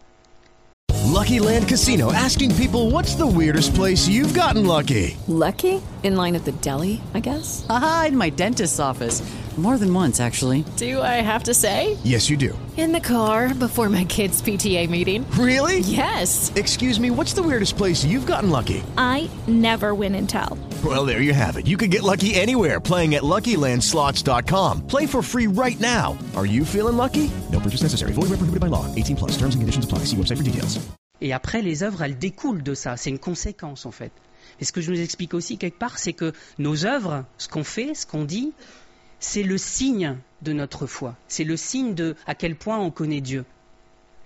[1.13, 5.15] Lucky Land Casino asking people what's the weirdest place you've gotten lucky?
[5.27, 5.81] Lucky?
[6.01, 7.65] In line at the deli, I guess?
[7.69, 9.21] Aha, in my dentist's office.
[9.57, 10.65] More than once, actually.
[10.77, 11.95] Do I have to say?
[12.03, 12.57] Yes, you do.
[12.75, 15.29] In the car before my kids' PTA meeting.
[15.37, 15.79] Really?
[15.81, 16.51] Yes.
[16.55, 18.83] Excuse me, what's the weirdest place you've gotten lucky?
[18.97, 20.57] I never win and tell.
[20.83, 21.67] Well, there you have it.
[21.67, 24.87] You can get lucky anywhere playing at LuckyLandSlots.com.
[24.87, 26.17] Play for free right now.
[26.35, 27.29] Are you feeling lucky?
[27.51, 28.11] No purchase necessary.
[28.13, 28.85] Void where prohibited by law.
[28.95, 29.37] 18 plus.
[29.37, 29.99] Terms and conditions apply.
[30.09, 30.79] See website for details.
[31.21, 32.97] Et après, les œuvres, elles découlent de ça.
[32.97, 34.11] C'est une conséquence, en fait.
[34.59, 37.63] Et ce que je nous explique aussi quelque part, c'est que nos œuvres, ce qu'on
[37.63, 38.51] fait, ce qu'on dit,
[39.23, 41.15] c'est le signe de notre foi.
[41.29, 43.45] C'est le signe de à quel point on connaît Dieu.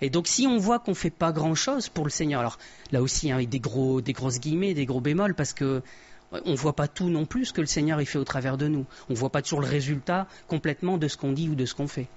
[0.02, 2.58] Et donc si on voit qu'on fait pas grand-chose pour le Seigneur, alors
[2.92, 5.84] là aussi hein, avec des gros, des grosses guillemets, des gros bémols, parce que
[6.32, 8.86] on voit pas tout non plus ce que le Seigneur fait au travers de nous.
[9.10, 11.88] On voit pas toujours le résultat complètement de ce qu'on dit ou de ce qu'on
[11.88, 12.08] fait.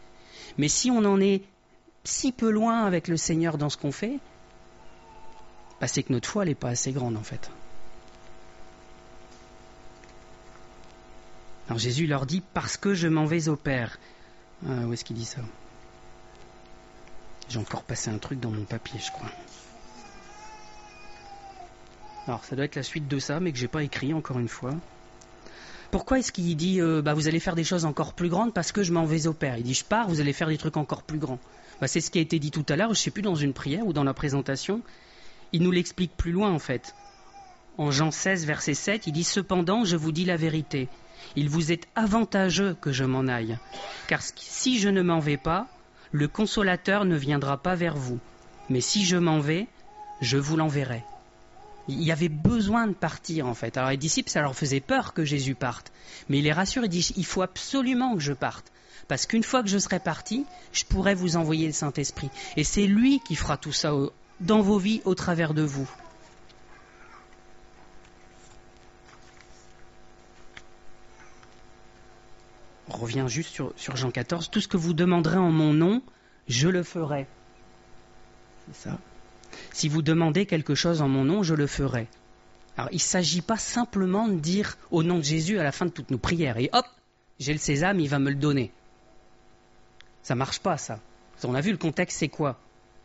[0.56, 1.42] Mais si on en est
[2.02, 4.18] si peu loin avec le Seigneur dans ce qu'on fait,
[5.80, 7.50] bah, c'est que notre foi n'est pas assez grande en fait.
[11.70, 14.00] Alors Jésus leur dit parce que je m'en vais au Père.
[14.66, 15.40] Ah, où est-ce qu'il dit ça?
[17.48, 19.30] J'ai encore passé un truc dans mon papier, je crois.
[22.26, 24.48] Alors ça doit être la suite de ça, mais que j'ai pas écrit encore une
[24.48, 24.74] fois.
[25.92, 28.72] Pourquoi est-ce qu'il dit euh, bah, vous allez faire des choses encore plus grandes parce
[28.72, 29.56] que je m'en vais au Père?
[29.56, 31.38] Il dit je pars, vous allez faire des trucs encore plus grands.
[31.80, 33.36] Bah, c'est ce qui a été dit tout à l'heure, je ne sais plus dans
[33.36, 34.82] une prière ou dans la présentation.
[35.52, 36.96] Il nous l'explique plus loin en fait.
[37.78, 40.88] En Jean 16, verset 7, il dit Cependant, je vous dis la vérité.
[41.36, 43.58] Il vous est avantageux que je m'en aille,
[44.08, 45.66] car si je ne m'en vais pas,
[46.12, 48.18] le consolateur ne viendra pas vers vous.
[48.68, 49.66] Mais si je m'en vais,
[50.20, 51.04] je vous l'enverrai.
[51.88, 53.76] Il y avait besoin de partir en fait.
[53.76, 55.92] Alors les disciples, ça leur faisait peur que Jésus parte.
[56.28, 58.70] Mais il les rassure, il dit, il faut absolument que je parte.
[59.08, 62.30] Parce qu'une fois que je serai parti, je pourrai vous envoyer le Saint-Esprit.
[62.56, 63.92] Et c'est lui qui fera tout ça
[64.38, 65.90] dans vos vies au travers de vous.
[72.92, 74.50] On revient juste sur, Jean 14.
[74.50, 76.02] Tout ce que vous demanderez en mon nom,
[76.48, 77.26] je le ferai.
[78.66, 78.98] C'est ça.
[79.72, 82.08] Si vous demandez quelque chose en mon nom, je le ferai.
[82.76, 85.86] Alors il ne s'agit pas simplement de dire au nom de Jésus à la fin
[85.86, 86.86] de toutes nos prières et hop,
[87.38, 88.72] j'ai le sésame, il va me le donner.
[90.22, 90.98] Ça marche pas ça.
[91.44, 92.58] On a vu le contexte, c'est quoi?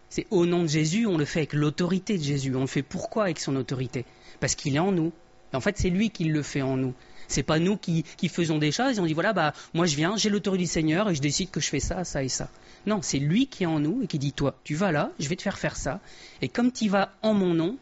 [0.10, 2.54] C'est au nom de Jésus, on le fait avec l'autorité de Jésus.
[2.56, 4.06] On le fait pourquoi avec son autorité?
[4.40, 5.14] Parce qu'il est en nous.
[5.54, 6.94] en fait, c'est lui qui le fait en nous.
[7.28, 10.18] C'est pas nous qui, faisons des choses et on dit voilà, bah, moi je viens,
[10.18, 12.50] j'ai l'autorité du Seigneur et je décide que je fais ça, ça et ça.
[12.86, 15.28] Non, c'est lui qui est en nous et qui dit toi, tu vas là, je
[15.28, 16.00] vais te faire faire ça.
[16.42, 17.78] Et comme tu vas en mon nom,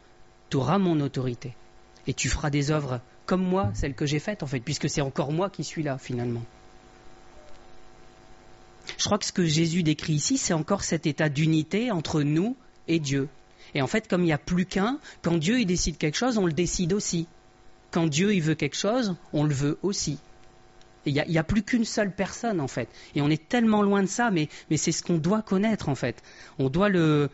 [0.49, 1.55] tu auras mon autorité.
[2.07, 5.01] Et tu feras des œuvres comme moi, celles que j'ai faites en fait, puisque c'est
[5.01, 6.43] encore moi qui suis là finalement.
[8.97, 12.55] Je crois que ce que Jésus décrit ici, c'est encore cet état d'unité entre nous
[12.87, 13.29] et Dieu.
[13.75, 16.37] Et en fait, comme il n'y a plus qu'un, quand Dieu il décide quelque chose,
[16.37, 17.27] on le décide aussi.
[17.93, 20.17] Quand Dieu il veut quelque chose, on le veut aussi.
[21.05, 22.89] Il n'y a, plus qu'une seule personne en fait.
[23.13, 26.23] Et on est tellement loin de ça, mais, c'est ce qu'on doit connaître en fait.
[26.59, 27.29] On doit le,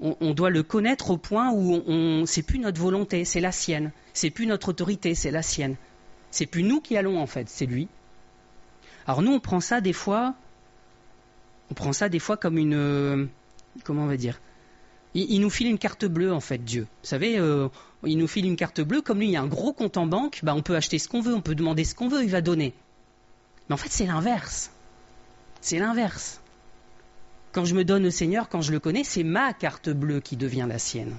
[0.00, 3.92] on, connaître au point où on, c'est plus notre volonté, c'est la sienne.
[4.12, 5.76] C'est plus notre autorité, c'est la sienne.
[6.30, 7.88] C'est plus nous qui allons en fait, c'est lui.
[9.06, 10.34] Alors nous, on prend ça des fois,
[11.70, 13.28] on prend ça des fois comme une,
[13.84, 14.40] comment on va dire,
[15.14, 16.82] il, nous file une carte bleue en fait, Dieu.
[16.82, 17.68] Vous savez, euh,
[18.04, 20.06] il nous file une carte bleue, comme lui, il y a un gros compte en
[20.06, 22.30] banque, bah, on peut acheter ce qu'on veut, on peut demander ce qu'on veut, il
[22.30, 22.74] va donner.
[23.68, 24.70] Mais en fait, c'est l'inverse.
[25.60, 26.40] C'est l'inverse.
[27.52, 30.36] Quand je me donne au Seigneur, quand je le connais, c'est ma carte bleue qui
[30.36, 31.14] devient la sienne.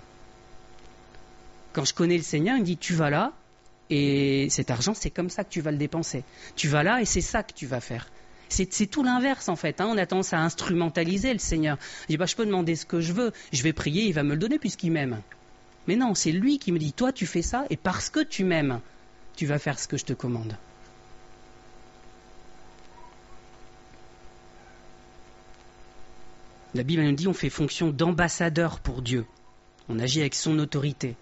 [1.74, 3.34] Quand je connais le Seigneur, il me dit tu vas là,
[3.90, 6.24] et cet argent, c'est comme ça que tu vas le dépenser.
[6.56, 8.10] Tu vas là, et c'est ça que tu vas faire.
[8.50, 9.82] C'est tout l'inverse en fait.
[9.82, 9.88] Hein.
[9.90, 11.78] On a tendance à instrumentaliser le Seigneur.
[12.04, 14.22] Je dis bah, je peux demander ce que je veux, je vais prier, il va
[14.22, 15.22] me le donner puisqu'il m'aime.
[15.88, 18.44] Mais non, c'est lui qui me dit toi tu fais ça et parce que tu
[18.44, 18.80] m'aimes,
[19.36, 20.58] tu vas faire ce que je te commande.
[26.74, 29.26] La Bible nous dit on fait fonction d'ambassadeur pour Dieu.
[29.90, 31.16] On agit avec son autorité.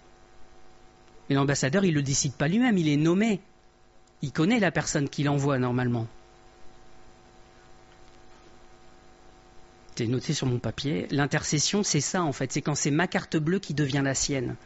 [1.28, 3.40] Mais l'ambassadeur, il ne le décide pas lui-même, il est nommé.
[4.22, 6.06] Il connaît la personne qu'il envoie normalement.
[9.96, 11.06] C'est noté sur mon papier.
[11.10, 12.52] L'intercession, c'est ça en fait.
[12.52, 14.56] C'est quand c'est ma carte bleue qui devient la sienne.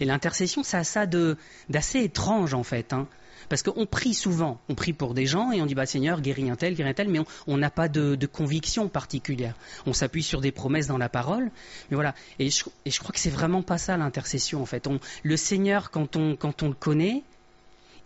[0.00, 2.92] Et l'intercession, ça a ça d'assez étrange en fait.
[2.92, 3.08] Hein.
[3.48, 6.50] Parce qu'on prie souvent, on prie pour des gens et on dit bah Seigneur, guéris
[6.50, 9.54] un tel, guéris un tel, mais on n'a pas de, conviction particulière.
[9.86, 11.50] On s'appuie sur des promesses dans la parole,
[11.90, 12.14] mais voilà.
[12.38, 14.88] Et je, crois que c'est vraiment pas ça l'intercession en fait.
[15.22, 17.22] le Seigneur, quand on, quand on le connaît,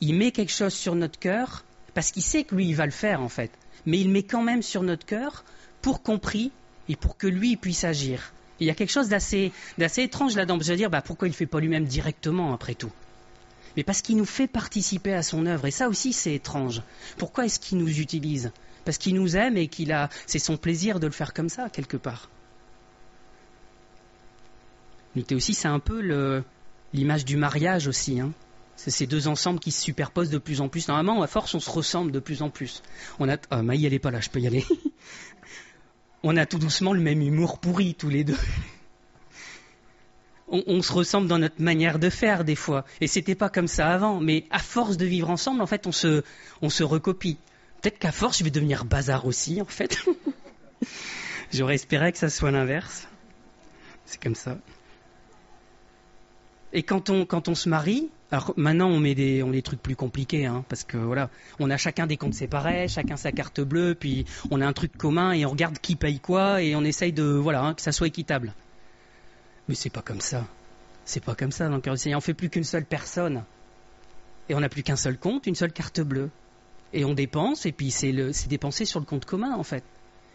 [0.01, 1.64] il met quelque chose sur notre cœur
[1.95, 3.51] parce qu'il sait que lui il va le faire en fait,
[3.87, 5.45] mais il met quand même sur notre cœur
[5.83, 6.53] pour qu'on prie
[6.90, 8.33] et pour que lui puisse agir.
[8.59, 10.59] il y a quelque chose d'assez, étrange là-dedans.
[10.61, 12.90] Je veux dire, bah, pourquoi il ne fait pas lui-même directement, après tout?
[13.76, 15.66] Mais parce qu'il nous fait participer à son œuvre.
[15.66, 16.83] Et ça aussi, c'est étrange.
[17.16, 18.50] Pourquoi est-ce qu'il nous utilise?
[18.85, 21.70] Parce qu'il nous aime et qu'il a, c'est son plaisir de le faire comme ça,
[21.70, 22.29] quelque part.
[25.14, 26.42] Notez aussi, c'est un peu
[26.92, 28.18] l'image du mariage aussi.
[28.18, 28.33] Hein.
[28.74, 30.88] C'est ces deux ensembles qui se superposent de plus en plus.
[30.88, 32.83] Normalement, à force, on se ressemble de plus en plus.
[33.20, 33.37] On a...
[33.50, 34.64] Ah, Maï, elle n'est pas là, je peux y aller.
[36.23, 38.39] on a tout doucement le même humour pourri tous les deux.
[40.51, 43.93] on, se ressemble dans notre manière de faire des fois, et c'était pas comme ça
[43.93, 44.21] avant.
[44.21, 46.23] Mais à force de vivre ensemble, en fait, on se,
[46.61, 47.39] on se recopie.
[47.81, 50.05] Peut-être qu'à force, je vais devenir bazar aussi, en fait.
[51.53, 53.09] J'aurais espéré que ça soit l'inverse.
[54.05, 54.59] C'est comme ça.
[56.73, 59.83] Et quand on, quand on se marie, alors maintenant on met des, on des trucs
[59.83, 63.61] plus compliqués, hein, parce que voilà, on a chacun des comptes séparés, chacun sa carte
[63.61, 66.85] bleue, puis on a un truc commun et on regarde qui paye quoi et on
[66.85, 68.55] essaye de, voilà, hein, que ça soit équitable.
[69.69, 70.47] Mais c'est pas comme ça.
[71.05, 72.19] C'est pas comme ça dans le cœur du Seigneur.
[72.19, 73.45] On fait plus qu'une seule personne.
[74.49, 76.31] Et on n'a plus qu'un seul compte, une seule carte bleue.
[76.93, 78.12] Et on dépense, et puis c'est
[78.49, 79.85] dépensé sur le compte commun en fait.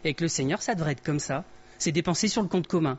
[0.04, 1.44] Et avec le Seigneur, ça devrait être comme ça.
[1.78, 2.98] C'est dépensé sur le compte commun.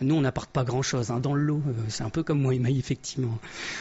[0.00, 1.62] Nous, on n'apporte pas grand-chose hein, dans le lot.
[1.66, 3.36] Euh, c'est un peu comme moi, Emmaï, effectivement.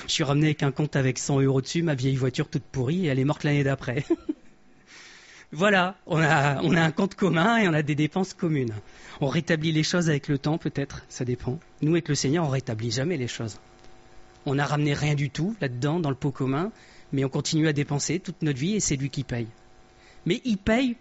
[0.07, 3.05] Je suis ramené avec un compte avec 100 euros dessus, ma vieille voiture toute pourrie,
[3.05, 4.03] et elle est morte l'année d'après.
[5.51, 8.73] voilà, on a, on a un compte commun et on a des dépenses communes.
[9.21, 11.59] On rétablit les choses avec le temps, peut-être, ça dépend.
[11.83, 13.59] Nous, avec le Seigneur, on rétablit jamais les choses.
[14.47, 16.71] On n'a ramené rien du tout là-dedans, dans le pot commun,
[17.11, 19.47] mais on continue à dépenser toute notre vie et c'est lui qui paye.
[20.25, 20.95] Mais il paye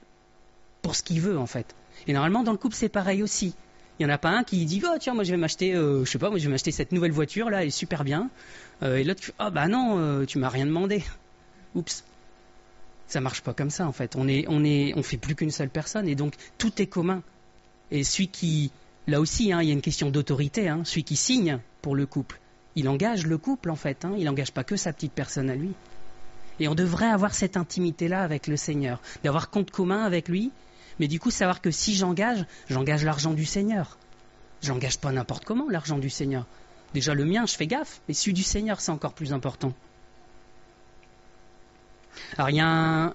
[0.83, 1.75] pour ce qu'il veut, en fait.
[2.07, 3.55] Et normalement, dans le couple, c'est pareil aussi.
[3.99, 6.05] Il n'y en a pas un qui dit oh tiens moi je vais m'acheter euh,
[6.05, 8.31] je sais pas moi je vais m'acheter cette nouvelle voiture là elle est super bien.
[8.83, 11.03] Euh, et l'autre ah bah non euh, tu m'as rien demandé.
[11.75, 12.05] Oups.
[13.09, 14.17] Ça marche pas comme ça en fait.
[14.17, 17.23] On est on est on fait plus qu'une seule personne et donc tout est commun.
[17.91, 18.71] Et celui qui
[19.07, 22.05] là aussi hein, il y a une question d'autorité hein, celui qui signe pour le
[22.05, 22.41] couple
[22.77, 25.57] il engage le couple en fait hein, il n'engage pas que sa petite personne à
[25.57, 25.73] lui.
[26.61, 30.53] Et on devrait avoir cette intimité là avec le Seigneur d'avoir compte commun avec lui
[30.99, 33.99] mais du coup, savoir que si j'engage, j'engage l'argent du Seigneur.
[34.63, 36.47] J'engage pas n'importe comment l'argent du Seigneur.
[36.95, 39.73] Déjà le mien, je fais gaffe, mais celui du Seigneur, c'est encore plus important.
[42.37, 43.15] Alors il y a un...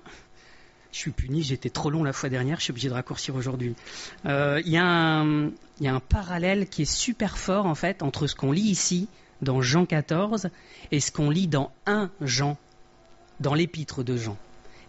[0.92, 3.76] Je suis puni, j'étais trop long la fois dernière, je suis obligé de raccourcir aujourd'hui.
[4.26, 5.46] Euh, il, y a un...
[5.46, 8.70] il y a un parallèle qui est super fort en fait entre ce qu'on lit
[8.70, 9.08] ici
[9.42, 10.50] dans Jean 14
[10.92, 12.58] et ce qu'on lit dans 1 Jean,
[13.40, 14.38] dans l'épître de Jean.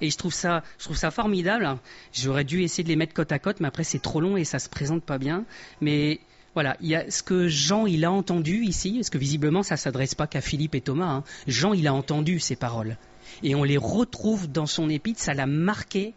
[0.03, 1.79] Et je trouve ça, je trouve ça formidable.
[2.13, 4.45] J'aurais dû essayer de les mettre côte à côte, mais après c'est trop long et
[4.45, 5.45] ça se présente pas bien.
[5.81, 6.21] Mais
[6.55, 6.77] voilà,
[7.09, 10.75] ce que Jean il a entendu ici, parce que visiblement ça s'adresse pas qu'à Philippe
[10.75, 11.07] et Thomas.
[11.07, 11.25] Hein.
[11.47, 12.99] Jean il a entendu ces paroles
[13.43, 15.21] et on les retrouve dans son épître.
[15.21, 16.15] Ça l'a marqué.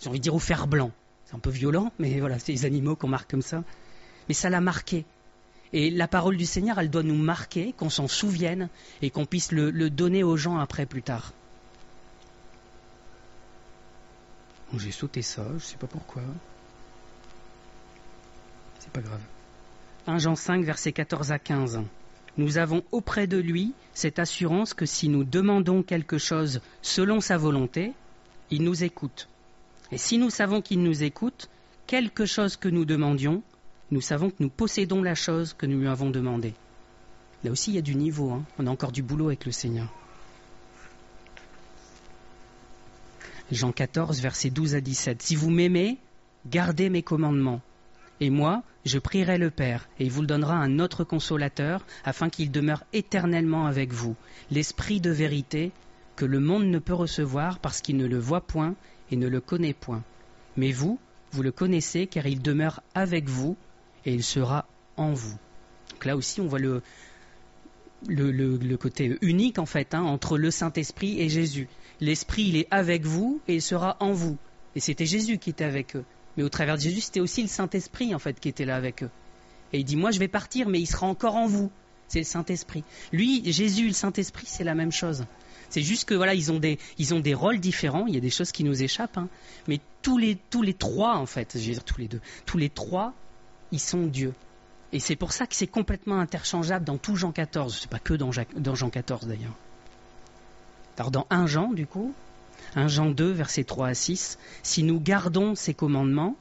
[0.00, 0.90] J'ai envie de dire au fer blanc.
[1.24, 3.62] C'est un peu violent, mais voilà, c'est les animaux qu'on marque comme ça.
[4.28, 5.04] Mais ça l'a marqué.
[5.72, 8.68] Et la parole du Seigneur, elle doit nous marquer, qu'on s'en souvienne
[9.02, 11.32] et qu'on puisse le, donner aux gens après plus tard.
[14.76, 16.22] J'ai sauté ça, je ne sais pas pourquoi.
[18.78, 19.20] C'est pas grave.
[20.06, 21.82] 1 Jean 5, versets 14 à 15.
[22.36, 27.36] Nous avons auprès de lui cette assurance que si nous demandons quelque chose selon sa
[27.36, 27.92] volonté,
[28.50, 29.28] il nous écoute.
[29.92, 31.50] Et si nous savons qu'il nous écoute,
[31.86, 33.42] quelque chose que nous demandions,
[33.90, 36.54] nous savons que nous possédons la chose que nous lui avons demandée.
[37.42, 38.30] Là aussi, il y a du niveau.
[38.30, 38.44] Hein.
[38.58, 39.88] On a encore du boulot avec le Seigneur.
[43.50, 45.22] Jean 14, versets 12 à 17.
[45.22, 45.98] Si vous m'aimez,
[46.46, 47.60] gardez mes commandements.
[48.20, 52.28] Et moi, je prierai le Père, et il vous le donnera un autre consolateur, afin
[52.28, 54.14] qu'il demeure éternellement avec vous,
[54.50, 55.72] l'Esprit de vérité,
[56.16, 58.74] que le monde ne peut recevoir parce qu'il ne le voit point
[59.10, 60.02] et ne le connaît point.
[60.56, 60.98] Mais vous,
[61.32, 63.56] vous le connaissez, car il demeure avec vous
[64.04, 65.38] et il sera en vous.
[65.90, 66.82] Donc là aussi, on voit le,
[68.76, 71.68] côté unique, en fait, hein, entre le Saint-Esprit et Jésus.
[72.00, 74.36] L'Esprit, il est avec vous et il sera en vous.
[74.74, 76.04] Et c'était Jésus qui était avec eux.
[76.36, 79.02] Mais au travers de Jésus, c'était aussi le Saint-Esprit, en fait, qui était là avec
[79.02, 79.10] eux.
[79.72, 81.70] Et il dit, moi, je vais partir, mais il sera encore en vous.
[82.08, 82.84] C'est le Saint-Esprit.
[83.12, 85.24] Lui, Jésus, le Saint-Esprit, c'est la même chose.
[85.68, 88.06] C'est juste que voilà, ils ont des, ils ont des rôles différents.
[88.06, 89.28] Il y a des choses qui nous échappent, hein.
[89.68, 92.58] mais tous les, tous les trois en fait, je vais dire tous les deux, tous
[92.58, 93.14] les trois,
[93.70, 94.34] ils sont Dieu.
[94.92, 97.78] Et c'est pour ça que c'est complètement interchangeable dans tout Jean 14.
[97.82, 99.54] C'est pas que dans, dans Jean 14 d'ailleurs.
[101.00, 102.12] Alors dans 1 Jean, du coup,
[102.76, 106.36] 1 Jean 2, versets 3 à 6, si nous gardons ses commandements,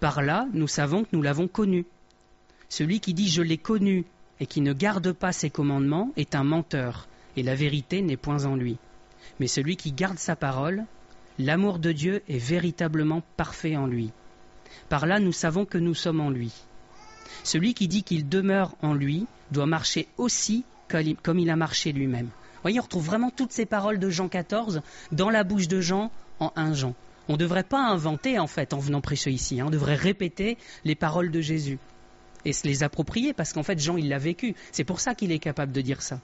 [0.00, 1.86] par là nous savons que nous l'avons connu.
[2.68, 4.04] Celui qui dit je l'ai connu
[4.40, 8.46] et qui ne garde pas ses commandements est un menteur, et la vérité n'est point
[8.46, 8.78] en lui.
[9.38, 10.86] Mais celui qui garde sa parole,
[11.38, 14.10] l'amour de Dieu est véritablement parfait en lui.
[14.88, 16.50] Par là nous savons que nous sommes en lui.
[17.44, 22.30] Celui qui dit qu'il demeure en lui doit marcher aussi comme il a marché lui-même.
[22.60, 25.80] Vous voyez, on retrouve vraiment toutes ces paroles de Jean 14 dans la bouche de
[25.80, 26.94] Jean en un Jean.
[27.26, 29.60] On ne devrait pas inventer, en fait, en venant prêcher ici.
[29.60, 29.66] Hein.
[29.68, 31.78] On devrait répéter les paroles de Jésus
[32.44, 34.54] et se les approprier parce qu'en fait, Jean, il l'a vécu.
[34.72, 36.20] C'est pour ça qu'il est capable de dire ça.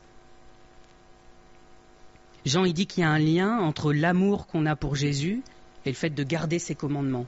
[2.44, 5.42] Jean, il dit qu'il y a un lien entre l'amour qu'on a pour Jésus
[5.86, 7.26] et le fait de garder ses commandements.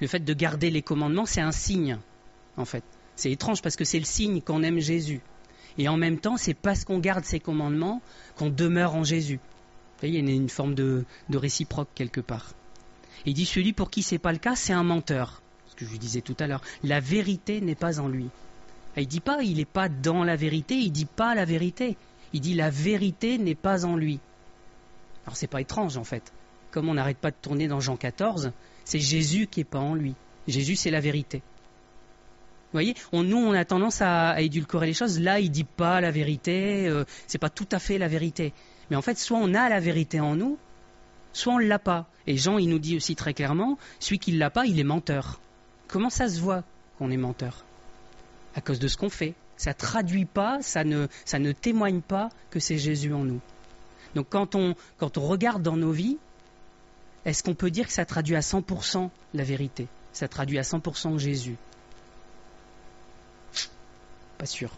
[0.00, 1.98] Le fait de garder les commandements, c'est un signe,
[2.56, 2.84] en fait.
[3.14, 5.20] C'est étrange parce que c'est le signe qu'on aime Jésus.
[5.78, 8.02] Et en même temps, c'est parce qu'on garde ses commandements
[8.36, 9.36] qu'on demeure en Jésus.
[9.36, 12.54] Vous voyez, il y a une forme de, réciproque quelque part.
[13.26, 15.40] il dit celui pour qui c'est pas le cas, c'est un menteur.
[15.68, 16.62] Ce que je vous disais tout à l'heure.
[16.82, 18.28] La vérité n'est pas en lui.
[18.96, 21.96] il dit pas il n'est pas dans la vérité, il dit pas la vérité.
[22.32, 24.20] Il dit la vérité n'est pas en lui.
[25.26, 26.32] Alors c'est pas étrange en fait.
[26.70, 28.52] Comme on n'arrête pas de tourner dans Jean 14,
[28.84, 30.14] c'est Jésus qui n'est pas en lui.
[30.48, 31.42] Jésus c'est la vérité.
[32.68, 35.18] Vous voyez, nous, on a tendance à, édulcorer les choses.
[35.18, 38.52] Là, il dit pas la vérité, euh, c'est pas tout à fait la vérité.
[38.90, 40.58] Mais en fait, soit on a la vérité en nous,
[41.32, 42.10] soit on l'a pas.
[42.26, 45.40] Et Jean, il nous dit aussi très clairement, celui qui l'a pas, il est menteur.
[45.86, 46.62] Comment ça se voit
[46.98, 47.64] qu'on est menteur?
[48.54, 49.32] À cause de ce qu'on fait.
[49.56, 51.06] Ça traduit pas, ça ne,
[51.52, 53.40] témoigne pas que c'est Jésus en nous.
[54.14, 56.18] Donc on, quand on regarde dans nos vies,
[57.24, 59.88] est-ce qu'on peut dire que ça traduit à 100% la vérité?
[60.12, 61.56] Ça traduit à 100% Jésus
[64.38, 64.70] pas sûr.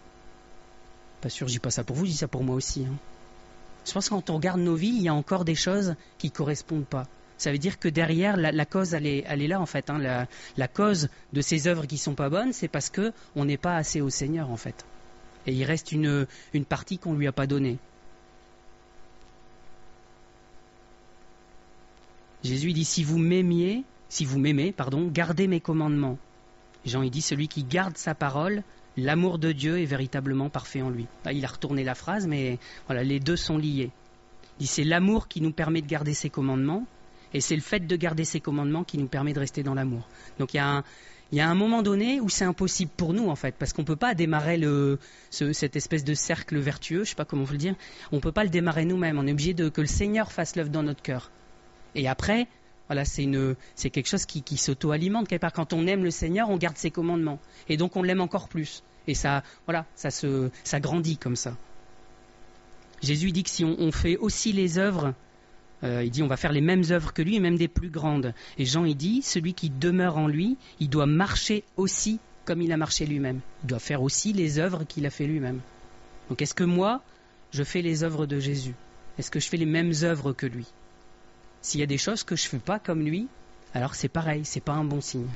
[1.21, 2.85] Pas sûr, je dis pas ça pour vous, je dis ça pour moi aussi.
[2.85, 2.95] Hein.
[3.85, 6.27] Je pense que quand on regarde nos vies, il y a encore des choses qui
[6.27, 7.07] ne correspondent pas.
[7.37, 9.89] Ça veut dire que derrière, la, cause, elle est, là en fait.
[9.89, 10.27] Hein.
[10.57, 13.75] La, cause de ces œuvres qui sont pas bonnes, c'est parce que on n'est pas
[13.77, 14.85] assez au Seigneur en fait.
[15.47, 16.27] Et il reste une,
[16.69, 17.79] partie qu'on lui a pas donnée.
[22.43, 26.19] Jésus dit si vous m'aimiez, si vous m'aimez, pardon, gardez mes commandements.
[26.85, 28.63] Jean il dit celui qui garde sa parole
[28.97, 31.07] L'amour de Dieu est véritablement parfait en lui.
[31.31, 33.91] il a retourné la phrase, mais les deux sont liés.
[34.59, 36.85] C'est l'amour qui nous permet de garder ses commandements,
[37.33, 40.07] et c'est le fait de garder ses commandements qui nous permet de rester dans l'amour.
[40.37, 40.83] Donc il y a un,
[41.31, 43.95] il un moment donné où c'est impossible pour nous en fait, parce qu'on ne peut
[43.95, 44.59] pas démarrer
[45.29, 47.75] cette espèce de cercle vertueux, je sais pas comment vous le dire,
[48.11, 50.55] on ne peut pas le démarrer nous-mêmes, on est obligé de que le Seigneur fasse
[50.57, 51.31] l'œuvre dans notre cœur.
[51.95, 52.47] Et après,
[52.87, 55.53] voilà, c'est quelque chose qui, s'auto-alimente quelque part.
[55.53, 58.83] Quand on aime le Seigneur, on garde ses commandements, et donc on l'aime encore plus.
[59.07, 61.55] Et ça, voilà, ça se, grandit comme ça.
[63.01, 65.13] Jésus dit que si on, fait aussi les œuvres,
[65.83, 67.89] euh, il dit on va faire les mêmes œuvres que lui et même des plus
[67.89, 68.33] grandes.
[68.59, 72.71] Et Jean il dit celui qui demeure en lui, il doit marcher aussi comme il
[72.71, 73.39] a marché lui-même.
[73.63, 75.61] Il doit faire aussi les œuvres qu'il a fait lui-même.
[76.29, 77.01] Donc est-ce que moi,
[77.51, 78.75] je fais les œuvres de Jésus?
[79.17, 80.67] Est-ce que je fais les mêmes œuvres que lui?
[81.61, 83.27] S'il y a des choses que je ne fais pas comme lui,
[83.73, 85.29] alors c'est pareil, c'est pas un bon signe.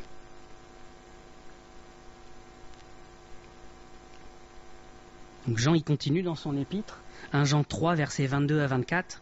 [5.48, 7.02] Donc Jean, il continue dans son épître,
[7.32, 9.22] 1 Jean 3, versets 22 à 24.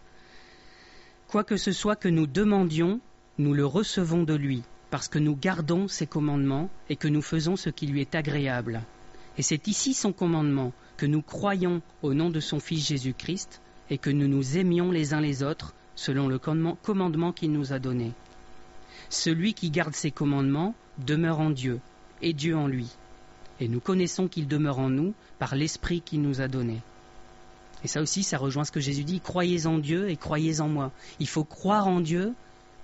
[1.27, 3.01] Quoi que ce soit que nous demandions,
[3.37, 7.57] nous le recevons de lui, parce que nous gardons ses commandements et que nous faisons
[7.57, 8.81] ce qui lui est agréable.
[9.37, 13.97] Et c'est ici son commandement, que nous croyons au nom de son Fils Jésus-Christ et
[13.97, 18.11] que nous nous aimions les uns les autres selon le commandement qu'il nous a donné.
[19.09, 21.79] Celui qui garde ses commandements demeure en Dieu,
[22.21, 22.89] et Dieu en lui.
[23.59, 26.81] Et nous connaissons qu'il demeure en nous par l'Esprit qu'il nous a donné.
[27.83, 30.69] Et ça aussi, ça rejoint ce que Jésus dit, croyez en Dieu et croyez en
[30.69, 30.91] moi.
[31.19, 32.33] Il faut croire en Dieu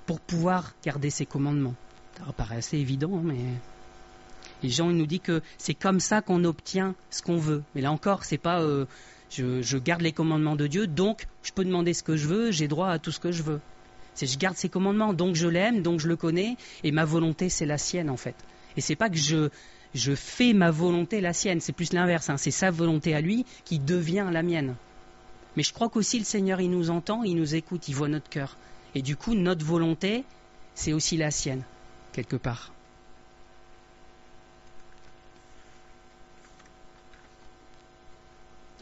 [0.05, 1.75] pour pouvoir garder ses commandements.
[2.17, 3.37] Ça paraît assez évident, hein, mais
[4.61, 7.63] et Jean il nous dit que c'est comme ça qu'on obtient ce qu'on veut.
[7.75, 8.85] Mais là encore, c'est pas euh,
[9.29, 12.67] je, garde les commandements de Dieu, donc je peux demander ce que je veux, j'ai
[12.67, 13.59] droit à tout ce que je veux.
[14.21, 17.65] Je garde ses commandements, donc je l'aime, donc je le connais, et ma volonté c'est
[17.65, 18.35] la sienne en fait.
[18.75, 19.49] Et c'est pas que je
[19.95, 22.29] je fais ma volonté la sienne, c'est plus l'inverse.
[22.29, 22.37] Hein.
[22.37, 24.75] C'est sa volonté à lui qui devient la mienne.
[25.57, 28.29] Mais je crois qu'aussi le Seigneur il nous entend, il nous écoute, il voit notre
[28.29, 28.57] cœur.
[28.93, 30.25] Et du coup notre volonté
[30.75, 31.63] c'est aussi la sienne
[32.13, 32.71] quelque part.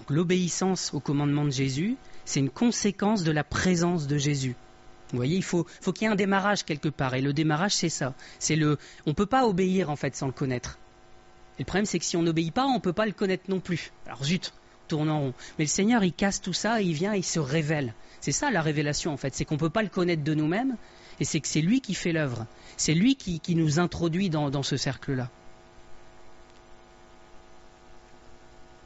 [0.10, 4.56] L'obéissance au commandement de Jésus, c'est une conséquence de la présence de Jésus.
[5.12, 7.16] Vous voyez, il faut, qu'il y ait un démarrage quelque part.
[7.16, 8.14] Et le démarrage, c'est ça.
[8.40, 10.80] C'est le, on ne peut pas obéir en fait sans le connaître.
[11.58, 13.46] Et le problème, c'est que si on n'obéit pas, on ne peut pas le connaître
[13.50, 13.92] non plus.
[14.06, 14.54] Alors zut,
[14.88, 15.34] tourne en rond.
[15.58, 17.94] Mais le Seigneur, il casse tout ça, il vient, il se révèle.
[18.20, 19.34] C'est ça la révélation en fait.
[19.34, 20.76] C'est qu'on ne peut pas le connaître de nous-mêmes,
[21.20, 22.46] et c'est que c'est lui qui fait l'œuvre.
[22.76, 25.30] C'est lui qui, nous introduit dans ce cercle-là.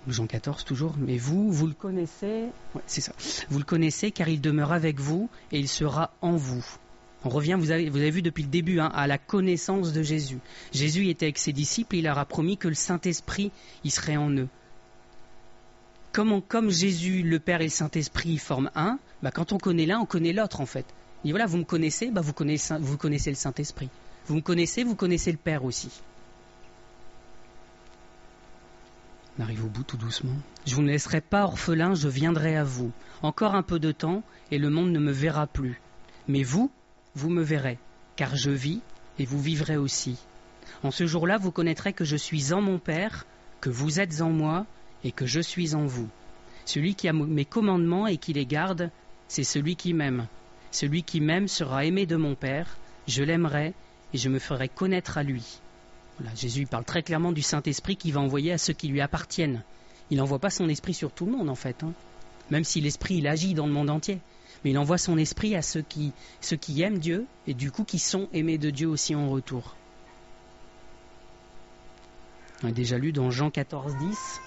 [0.08, 2.46] Jean 14 toujours, mais vous, vous le connaissez,
[2.88, 3.14] c'est ça,
[3.50, 6.66] vous le connaissez car il demeure avec vous et il sera en vous.
[7.24, 10.02] On revient, vous avez, vous avez vu depuis le début, hein, à la connaissance de
[10.02, 10.40] Jésus.
[10.72, 13.52] Jésus était avec ses disciples et il leur a promis que le Saint-Esprit,
[13.84, 14.48] il serait en eux.
[16.14, 20.06] Comme, Jésus, le Père et le Saint-Esprit forment un, bah, quand on connaît l'un, on
[20.06, 20.86] connaît l'autre en fait.
[21.24, 23.90] Et voilà, vous me connaissez, bah, vous, connaissez, vous connaissez le Saint-Esprit.
[24.26, 25.90] Vous me connaissez, vous connaissez le Père aussi.
[29.40, 32.92] Je vous ne laisserai pas orphelin, je viendrai à vous.
[33.22, 35.82] Encore un peu de temps, et le monde ne me verra plus.
[36.28, 36.70] Mais vous,
[37.16, 37.78] vous me verrez,
[38.16, 38.82] car je vis,
[39.20, 40.18] et vous vivrez aussi.
[40.84, 43.26] En ce jour-là, vous connaîtrez que je suis en mon Père,
[43.62, 44.66] que vous êtes en moi,
[45.04, 46.10] et que je suis en vous.
[46.66, 48.92] Celui qui a mes commandements et qui les garde,
[49.28, 50.28] c'est celui qui m'aime.
[50.72, 52.78] Celui qui m'aime sera aimé de mon Père,
[53.08, 53.74] je l'aimerai,
[54.14, 55.60] et je me ferai connaître à lui.
[56.36, 59.64] Jésus parle très clairement du Saint-Esprit qui va envoyer à ceux qui lui appartiennent.
[60.10, 61.94] Il n'envoie pas son esprit sur tout le monde en fait, hein.
[62.50, 64.20] même si l'esprit agit dans le monde entier.
[64.64, 67.84] Mais il envoie son esprit à ceux qui, ceux qui aiment Dieu et du coup
[67.84, 69.76] qui sont aimés de Dieu aussi en retour.
[72.64, 74.42] On a déjà lu dans Jean 14, 10.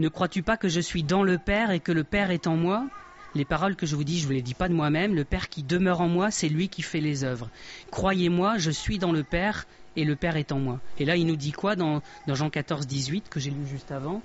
[0.00, 2.56] Ne crois-tu pas que je suis dans le Père et que le Père est en
[2.56, 2.86] moi?
[3.34, 5.14] Les paroles que je vous dis, je ne vous les dis pas de moi-même.
[5.14, 7.50] Le Père qui demeure en moi, c'est lui qui fait les œuvres.
[7.90, 9.66] Croyez-moi, je suis dans le Père
[9.96, 10.80] et le Père est en moi.
[10.98, 14.22] Et là, il nous dit quoi dans, Jean 14, 18, que j'ai lu juste avant?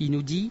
[0.00, 0.50] Il nous dit,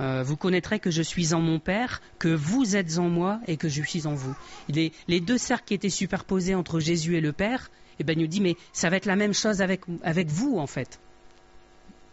[0.00, 3.56] euh, vous connaîtrez que je suis en mon Père, que vous êtes en moi et
[3.56, 4.36] que je suis en vous.
[4.68, 8.20] Les, les deux cercles qui étaient superposés entre Jésus et le Père, eh ben, il
[8.20, 11.00] nous dit, mais ça va être la même chose avec, avec vous, en fait.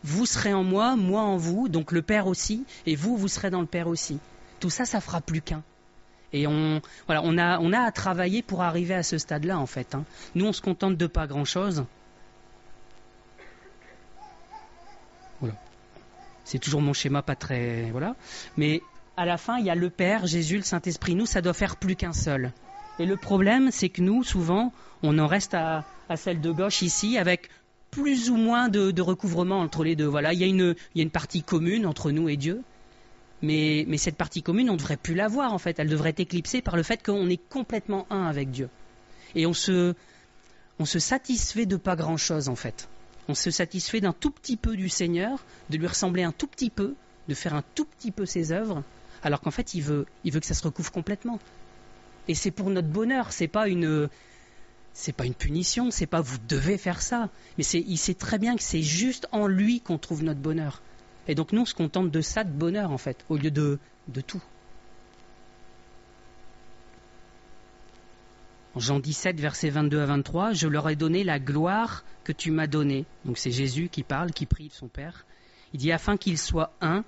[0.04, 3.50] Vous serez en moi, moi en vous, donc le Père aussi, et vous, vous serez
[3.50, 4.20] dans le Père aussi.
[4.64, 5.62] Tout ça, ça fera plus qu'un.
[6.32, 9.66] Et on, voilà, on a, on a à travailler pour arriver à ce stade-là, en
[9.66, 9.94] fait.
[9.94, 10.06] Hein.
[10.36, 11.84] Nous, on se contente de pas grand-chose.
[16.46, 17.92] C'est toujours mon schéma, pas très.
[17.92, 18.16] Voilà.
[18.56, 18.82] Mais
[19.18, 21.16] à la fin, il y a le Père, Jésus, le Saint-Esprit.
[21.16, 22.54] Nous, ça doit faire plus qu'un seul.
[23.00, 25.84] Et le problème, c'est que nous, souvent, on en reste à,
[26.16, 27.50] celle de gauche ici, avec
[27.92, 30.06] plus ou moins de, recouvrement entre les deux.
[30.06, 32.64] Voilà, il y, a une, il y a une partie commune entre nous et Dieu.
[33.44, 35.78] Mais, cette partie commune, on ne devrait plus l'avoir, en fait.
[35.78, 38.70] Elle devrait être éclipsée par le fait qu'on est complètement un avec Dieu.
[39.36, 39.96] Et on se,
[40.80, 42.88] satisfait de pas grand-chose, en fait.
[43.28, 46.70] On se satisfait d'un tout petit peu du Seigneur, de lui ressembler un tout petit
[46.70, 46.96] peu,
[47.28, 48.82] de faire un tout petit peu ses œuvres,
[49.24, 51.38] alors qu'en fait, il veut, que ça se recouvre complètement.
[52.30, 54.08] Et c'est pour notre bonheur, c'est pas une,
[55.18, 58.64] pas une punition, c'est pas vous devez faire ça, mais il sait très bien que
[58.64, 60.82] c'est juste en lui qu'on trouve notre bonheur.
[61.28, 63.80] Et donc nous, on se contente de ça, de bonheur en fait, au lieu de,
[64.08, 64.42] de tout.
[68.76, 72.50] En Jean 17, versets 22 à 23, je leur ai donné la gloire que tu
[72.50, 73.06] m'as donnée.
[73.24, 75.26] Donc c'est Jésus qui parle, qui prie son Père.
[75.74, 77.04] Il dit afin qu'ils soient un,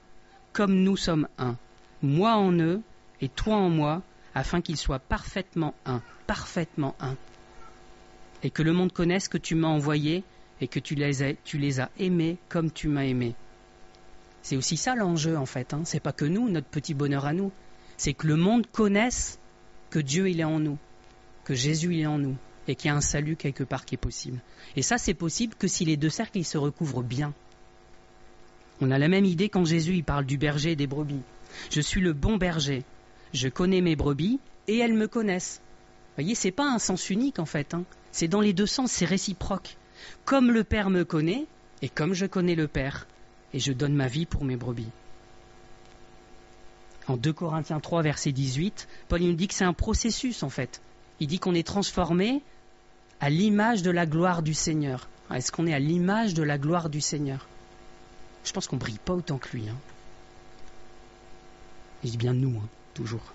[0.53, 1.57] comme nous sommes un.
[2.03, 2.81] Moi en eux
[3.19, 4.03] et toi en moi,
[4.35, 7.15] afin qu'ils soient parfaitement un, parfaitement un.
[8.43, 10.23] Et que le monde connaisse que tu m'as envoyé
[10.61, 13.33] et que tu les as aimés comme tu m'as aimé.
[14.45, 15.73] C'est aussi ça l'enjeu en fait.
[15.73, 15.81] Hein.
[15.85, 17.51] C'est pas que nous, notre petit bonheur à nous.
[17.97, 19.39] C'est que le monde connaisse
[19.89, 20.77] que Dieu il est en nous,
[21.45, 22.35] que Jésus il est en nous,
[22.67, 24.39] et qu'il y a un salut quelque part qui est possible.
[24.75, 27.33] Et ça c'est possible que si les deux cercles ils se recouvrent bien.
[28.81, 31.23] On a la même idée quand Jésus il parle du berger et des brebis.
[31.71, 32.83] Je suis le bon berger.
[33.33, 35.59] Je connais mes brebis et elles me connaissent.
[36.09, 37.73] Vous voyez, c'est pas un sens unique en fait.
[37.73, 37.83] Hein.
[38.11, 39.75] C'est dans les deux sens, c'est réciproque.
[40.23, 41.47] Comme le Père me connaît
[41.81, 43.07] et comme je connais le Père,
[43.55, 44.89] et je donne ma vie pour mes brebis.
[47.07, 50.81] En 2 Corinthiens 3, verset 18, Paul nous dit que c'est un processus en fait.
[51.21, 52.41] Il dit qu'on est transformé
[53.21, 55.07] à l'image de la gloire du Seigneur.
[55.33, 57.47] Est-ce qu'on est à l'image de la gloire du Seigneur?
[58.43, 59.69] Je pense qu'on brille pas autant que lui.
[59.69, 59.77] Hein.
[62.03, 63.33] Je dis bien nous, hein, toujours.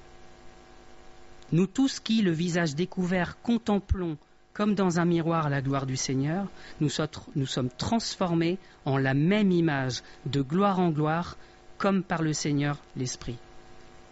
[1.50, 4.18] Nous tous qui, le visage découvert, contemplons
[4.60, 6.46] comme dans un miroir la gloire du Seigneur,
[6.82, 11.38] nous, sommes transformés en la même image, de gloire en gloire,
[11.78, 13.38] comme par le Seigneur l'Esprit.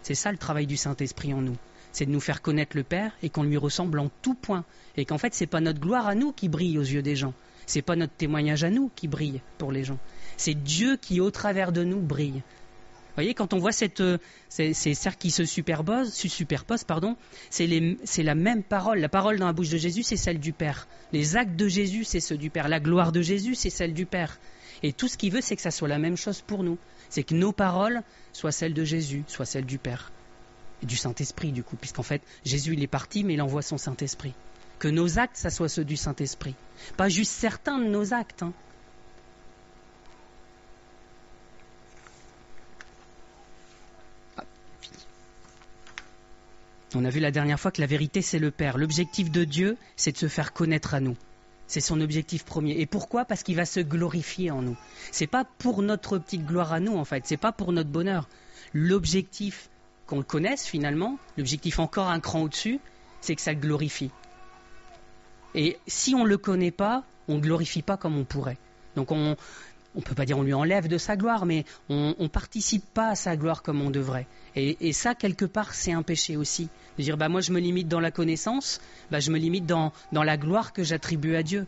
[0.01, 1.55] C'est ça le travail du Saint-Esprit en nous.
[1.91, 4.65] C'est de nous faire connaître le Père et qu'on lui ressemble en tout point.
[4.97, 7.15] Et qu'en fait, ce n'est pas notre gloire à nous qui brille aux yeux des
[7.15, 7.35] gens.
[7.67, 9.99] Ce n'est pas notre témoignage à nous qui brille pour les gens.
[10.35, 12.41] C'est Dieu qui, au travers de nous, brille
[13.19, 14.17] voyez, quand on voit euh,
[14.49, 17.17] ces, cercles qui se superposent, superposent pardon,
[17.49, 18.99] c'est la même parole.
[18.99, 20.87] La parole dans la bouche de Jésus, c'est celle du Père.
[21.11, 22.69] Les actes de Jésus, c'est ceux du Père.
[22.69, 24.39] La gloire de Jésus, c'est celle du Père.
[24.83, 26.77] Et tout ce qu'il veut, c'est que ça soit la même chose pour nous.
[27.09, 28.01] C'est que nos paroles
[28.31, 30.11] soient celles de Jésus, soient celles du Père.
[30.81, 33.77] Et du Saint-Esprit, du coup, puisqu'en fait, Jésus, il est parti, mais il envoie son
[33.77, 34.33] Saint-Esprit.
[34.77, 36.55] Que nos actes, ça soit ceux du Saint-Esprit.
[36.95, 38.53] Pas juste certains de nos actes, hein,
[46.95, 48.77] On a vu la dernière fois que la vérité, c'est le Père.
[48.77, 51.15] L'objectif de Dieu, c'est de se faire connaître à nous.
[51.67, 52.79] C'est son objectif premier.
[52.79, 53.25] Et pourquoi?
[53.25, 54.75] Parce qu'il va se glorifier en nous.
[55.11, 57.27] C'est pas pour notre petite gloire à nous, en fait.
[57.27, 58.27] C'est pas pour notre bonheur.
[58.73, 59.69] L'objectif
[60.07, 62.79] qu'on le connaisse finalement, l'objectif encore un cran au-dessus,
[63.21, 64.09] c'est que ça le glorifie.
[65.53, 68.57] Et si on ne le connaît pas, on ne glorifie pas comme on pourrait.
[68.95, 69.37] Donc on,
[69.95, 73.09] on peut pas dire on lui enlève de sa gloire, mais on ne participe pas
[73.09, 74.27] à sa gloire comme on devrait.
[74.55, 76.69] Et, ça, quelque part, c'est un péché aussi.
[76.97, 78.81] De dire, bah, moi, je me limite dans la connaissance,
[79.11, 81.65] bah, je me limite dans, dans la gloire que j'attribue à Dieu.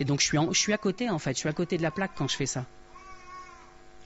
[0.00, 1.32] Et donc, je suis, je suis à côté, en fait.
[1.34, 2.66] Je suis à côté de la plaque quand je fais ça.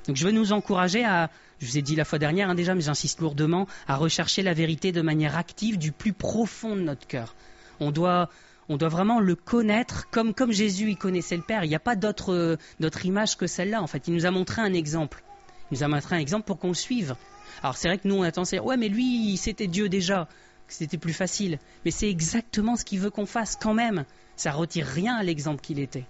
[0.07, 1.31] Donc, je veux nous encourager à,
[1.61, 4.55] je vous ai dit la fois dernière hein, déjà, mais j'insiste lourdement, à rechercher la
[4.55, 7.35] vérité de manière active du plus profond de notre cœur.
[7.81, 8.29] On doit,
[8.69, 11.65] on doit vraiment le connaître comme, comme Jésus il connaissait le Père.
[11.65, 13.83] Il n'y a pas d'autre, d'autre image que celle-là.
[13.83, 15.23] En fait, il nous a montré un exemple.
[15.71, 17.15] Il nous a montré un exemple pour qu'on le suive.
[17.63, 19.89] Alors c'est vrai que nous on a tendance à dire ouais mais lui c'était Dieu
[19.89, 20.29] déjà,
[20.69, 21.59] c'était plus facile.
[21.85, 24.05] Mais c'est exactement ce qu'il veut qu'on fasse quand même.
[24.37, 26.05] Ça retire rien à l'exemple qu'il était.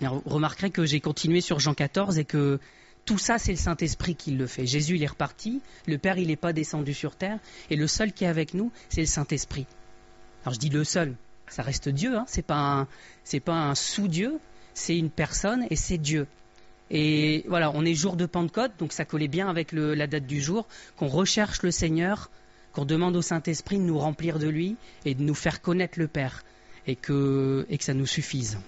[0.00, 2.58] vous remarquerez que j'ai continué sur Jean 14 et que
[3.04, 4.66] tout ça, c'est le Saint-Esprit qui le fait.
[4.66, 7.38] Jésus, il est reparti, le Père, il n'est pas descendu sur terre,
[7.70, 9.66] et le seul qui est avec nous, c'est le Saint-Esprit.
[10.44, 11.14] Alors je dis le seul,
[11.48, 12.86] ça reste Dieu, hein, c'est pas
[13.44, 14.38] pas un sous-Dieu,
[14.74, 16.26] c'est une personne et c'est Dieu.
[16.90, 20.40] Et voilà, on est jour de Pentecôte, donc ça collait bien avec la date du
[20.40, 20.66] jour,
[20.96, 22.30] qu'on recherche le Seigneur,
[22.72, 26.08] qu'on demande au Saint-Esprit de nous remplir de lui et de nous faire connaître le
[26.08, 26.44] Père,
[26.86, 28.58] et que ça nous suffise.